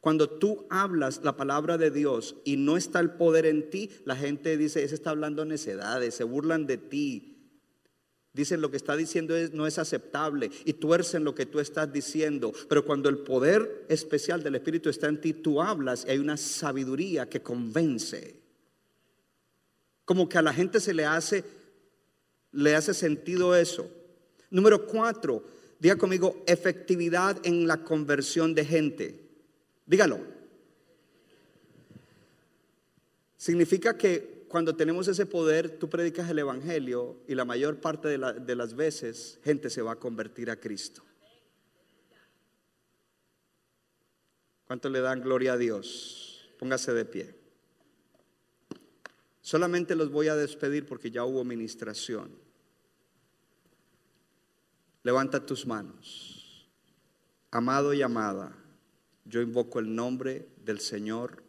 Cuando 0.00 0.30
tú 0.30 0.66
hablas 0.70 1.20
la 1.22 1.36
palabra 1.36 1.76
de 1.76 1.90
Dios 1.90 2.36
y 2.46 2.56
no 2.56 2.78
está 2.78 2.98
el 3.00 3.10
poder 3.10 3.44
en 3.44 3.68
ti, 3.68 3.90
la 4.06 4.16
gente 4.16 4.56
dice, 4.56 4.82
ese 4.82 4.94
está 4.94 5.10
hablando 5.10 5.44
necedades, 5.44 6.14
se 6.14 6.24
burlan 6.24 6.66
de 6.66 6.78
ti. 6.78 7.36
Dicen 8.32 8.62
lo 8.62 8.70
que 8.70 8.78
está 8.78 8.96
diciendo 8.96 9.36
es, 9.36 9.52
no 9.52 9.66
es 9.66 9.78
aceptable 9.78 10.50
y 10.64 10.72
tuercen 10.72 11.24
lo 11.24 11.34
que 11.34 11.44
tú 11.44 11.60
estás 11.60 11.92
diciendo. 11.92 12.54
Pero 12.70 12.86
cuando 12.86 13.10
el 13.10 13.18
poder 13.18 13.84
especial 13.90 14.42
del 14.42 14.54
Espíritu 14.54 14.88
está 14.88 15.08
en 15.08 15.20
ti, 15.20 15.34
tú 15.34 15.60
hablas 15.60 16.06
y 16.06 16.12
hay 16.12 16.18
una 16.20 16.38
sabiduría 16.38 17.28
que 17.28 17.42
convence. 17.42 18.39
Como 20.10 20.28
que 20.28 20.38
a 20.38 20.42
la 20.42 20.52
gente 20.52 20.80
se 20.80 20.92
le 20.92 21.04
hace, 21.04 21.44
le 22.50 22.74
hace 22.74 22.94
sentido 22.94 23.54
eso. 23.54 23.88
Número 24.50 24.84
cuatro, 24.84 25.44
diga 25.78 25.94
conmigo, 25.94 26.42
efectividad 26.48 27.38
en 27.46 27.68
la 27.68 27.84
conversión 27.84 28.52
de 28.52 28.64
gente. 28.64 29.30
Dígalo. 29.86 30.18
Significa 33.36 33.96
que 33.96 34.46
cuando 34.48 34.74
tenemos 34.74 35.06
ese 35.06 35.26
poder, 35.26 35.78
tú 35.78 35.88
predicas 35.88 36.28
el 36.28 36.40
Evangelio 36.40 37.18
y 37.28 37.36
la 37.36 37.44
mayor 37.44 37.76
parte 37.76 38.08
de, 38.08 38.18
de 38.40 38.56
las 38.56 38.74
veces 38.74 39.38
gente 39.44 39.70
se 39.70 39.80
va 39.80 39.92
a 39.92 40.00
convertir 40.00 40.50
a 40.50 40.56
Cristo. 40.58 41.04
¿Cuánto 44.66 44.88
le 44.88 45.02
dan 45.02 45.22
gloria 45.22 45.52
a 45.52 45.56
Dios? 45.56 46.50
Póngase 46.58 46.92
de 46.94 47.04
pie. 47.04 47.39
Solamente 49.50 49.96
los 49.96 50.12
voy 50.12 50.28
a 50.28 50.36
despedir 50.36 50.86
porque 50.86 51.10
ya 51.10 51.24
hubo 51.24 51.42
ministración. 51.42 52.30
Levanta 55.02 55.44
tus 55.44 55.66
manos. 55.66 56.68
Amado 57.50 57.92
y 57.92 58.00
amada, 58.00 58.56
yo 59.24 59.40
invoco 59.40 59.80
el 59.80 59.92
nombre 59.92 60.46
del 60.64 60.78
Señor, 60.78 61.42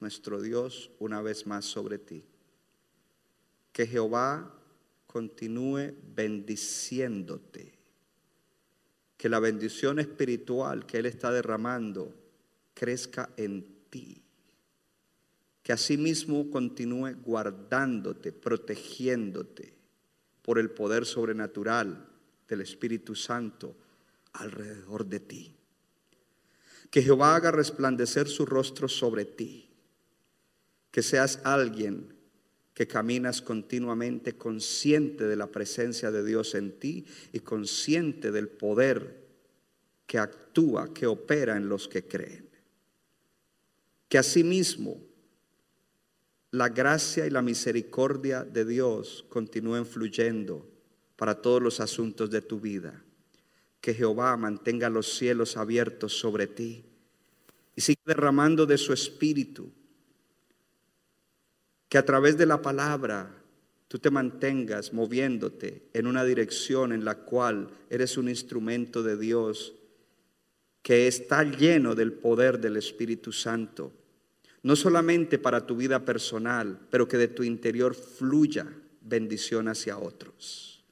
nuestro 0.00 0.40
Dios, 0.40 0.90
una 0.98 1.20
vez 1.20 1.46
más 1.46 1.66
sobre 1.66 1.98
ti. 1.98 2.24
Que 3.74 3.86
Jehová 3.86 4.50
continúe 5.06 5.92
bendiciéndote. 6.14 7.74
Que 9.18 9.28
la 9.28 9.38
bendición 9.38 9.98
espiritual 9.98 10.86
que 10.86 10.96
Él 10.96 11.04
está 11.04 11.30
derramando 11.30 12.14
crezca 12.72 13.28
en 13.36 13.66
ti 13.90 14.23
que 15.64 15.72
asimismo 15.72 16.50
continúe 16.50 17.16
guardándote, 17.24 18.32
protegiéndote 18.32 19.72
por 20.42 20.58
el 20.58 20.70
poder 20.70 21.06
sobrenatural 21.06 22.06
del 22.46 22.60
Espíritu 22.60 23.14
Santo 23.14 23.74
alrededor 24.34 25.06
de 25.06 25.20
ti. 25.20 25.54
Que 26.90 27.02
Jehová 27.02 27.34
haga 27.34 27.50
resplandecer 27.50 28.28
su 28.28 28.44
rostro 28.44 28.88
sobre 28.88 29.24
ti. 29.24 29.70
Que 30.90 31.02
seas 31.02 31.40
alguien 31.44 32.14
que 32.74 32.86
caminas 32.86 33.40
continuamente 33.40 34.36
consciente 34.36 35.24
de 35.24 35.36
la 35.36 35.46
presencia 35.46 36.10
de 36.10 36.24
Dios 36.24 36.54
en 36.54 36.78
ti 36.78 37.06
y 37.32 37.40
consciente 37.40 38.32
del 38.32 38.48
poder 38.48 39.24
que 40.06 40.18
actúa, 40.18 40.92
que 40.92 41.06
opera 41.06 41.56
en 41.56 41.70
los 41.70 41.88
que 41.88 42.06
creen. 42.06 42.50
Que 44.10 44.18
asimismo 44.18 45.13
la 46.54 46.68
gracia 46.68 47.26
y 47.26 47.30
la 47.30 47.42
misericordia 47.42 48.44
de 48.44 48.64
Dios 48.64 49.24
continúen 49.28 49.84
fluyendo 49.84 50.70
para 51.16 51.42
todos 51.42 51.60
los 51.60 51.80
asuntos 51.80 52.30
de 52.30 52.42
tu 52.42 52.60
vida. 52.60 53.02
Que 53.80 53.92
Jehová 53.92 54.36
mantenga 54.36 54.88
los 54.88 55.16
cielos 55.16 55.56
abiertos 55.56 56.12
sobre 56.16 56.46
ti 56.46 56.84
y 57.74 57.80
siga 57.80 58.00
derramando 58.06 58.66
de 58.66 58.78
su 58.78 58.92
espíritu. 58.92 59.72
Que 61.88 61.98
a 61.98 62.04
través 62.04 62.38
de 62.38 62.46
la 62.46 62.62
palabra 62.62 63.34
tú 63.88 63.98
te 63.98 64.10
mantengas 64.10 64.92
moviéndote 64.92 65.88
en 65.92 66.06
una 66.06 66.24
dirección 66.24 66.92
en 66.92 67.04
la 67.04 67.16
cual 67.16 67.68
eres 67.90 68.16
un 68.16 68.28
instrumento 68.28 69.02
de 69.02 69.16
Dios 69.16 69.74
que 70.82 71.08
está 71.08 71.42
lleno 71.42 71.96
del 71.96 72.12
poder 72.12 72.60
del 72.60 72.76
Espíritu 72.76 73.32
Santo, 73.32 73.92
no 74.64 74.76
solamente 74.76 75.38
para 75.38 75.66
tu 75.66 75.76
vida 75.76 76.06
personal, 76.06 76.80
pero 76.90 77.06
que 77.06 77.18
de 77.18 77.28
tu 77.28 77.44
interior 77.44 77.94
fluya 77.94 78.66
bendición 79.02 79.68
hacia 79.68 79.98
otros. 79.98 80.82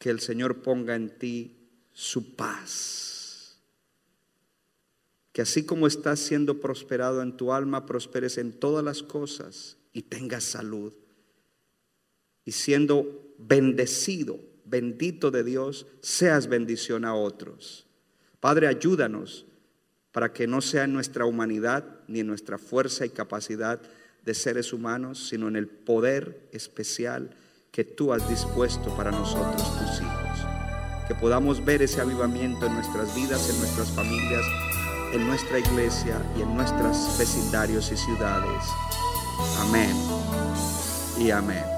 Que 0.00 0.10
el 0.10 0.18
Señor 0.18 0.62
ponga 0.62 0.96
en 0.96 1.16
ti 1.16 1.56
su 1.92 2.34
paz. 2.34 3.60
Que 5.32 5.42
así 5.42 5.64
como 5.64 5.86
estás 5.86 6.18
siendo 6.18 6.60
prosperado 6.60 7.22
en 7.22 7.36
tu 7.36 7.52
alma, 7.52 7.86
prosperes 7.86 8.36
en 8.36 8.52
todas 8.52 8.84
las 8.84 9.04
cosas 9.04 9.76
y 9.92 10.02
tengas 10.02 10.42
salud. 10.42 10.92
Y 12.44 12.50
siendo 12.50 13.32
bendecido, 13.38 14.40
bendito 14.64 15.30
de 15.30 15.44
Dios, 15.44 15.86
seas 16.00 16.48
bendición 16.48 17.04
a 17.04 17.14
otros. 17.14 17.86
Padre, 18.40 18.66
ayúdanos 18.66 19.46
para 20.18 20.32
que 20.32 20.48
no 20.48 20.60
sea 20.60 20.82
en 20.82 20.92
nuestra 20.92 21.26
humanidad 21.26 21.84
ni 22.08 22.18
en 22.18 22.26
nuestra 22.26 22.58
fuerza 22.58 23.06
y 23.06 23.10
capacidad 23.10 23.80
de 24.24 24.34
seres 24.34 24.72
humanos, 24.72 25.28
sino 25.28 25.46
en 25.46 25.54
el 25.54 25.68
poder 25.68 26.40
especial 26.50 27.30
que 27.70 27.84
tú 27.84 28.12
has 28.12 28.28
dispuesto 28.28 28.92
para 28.96 29.12
nosotros, 29.12 29.62
tus 29.78 30.00
hijos. 30.00 31.06
Que 31.06 31.14
podamos 31.14 31.64
ver 31.64 31.82
ese 31.82 32.00
avivamiento 32.00 32.66
en 32.66 32.74
nuestras 32.74 33.14
vidas, 33.14 33.48
en 33.48 33.58
nuestras 33.60 33.92
familias, 33.92 34.44
en 35.12 35.24
nuestra 35.24 35.60
iglesia 35.60 36.20
y 36.36 36.42
en 36.42 36.52
nuestros 36.52 37.16
vecindarios 37.16 37.92
y 37.92 37.96
ciudades. 37.96 38.64
Amén 39.60 39.94
y 41.16 41.30
amén. 41.30 41.77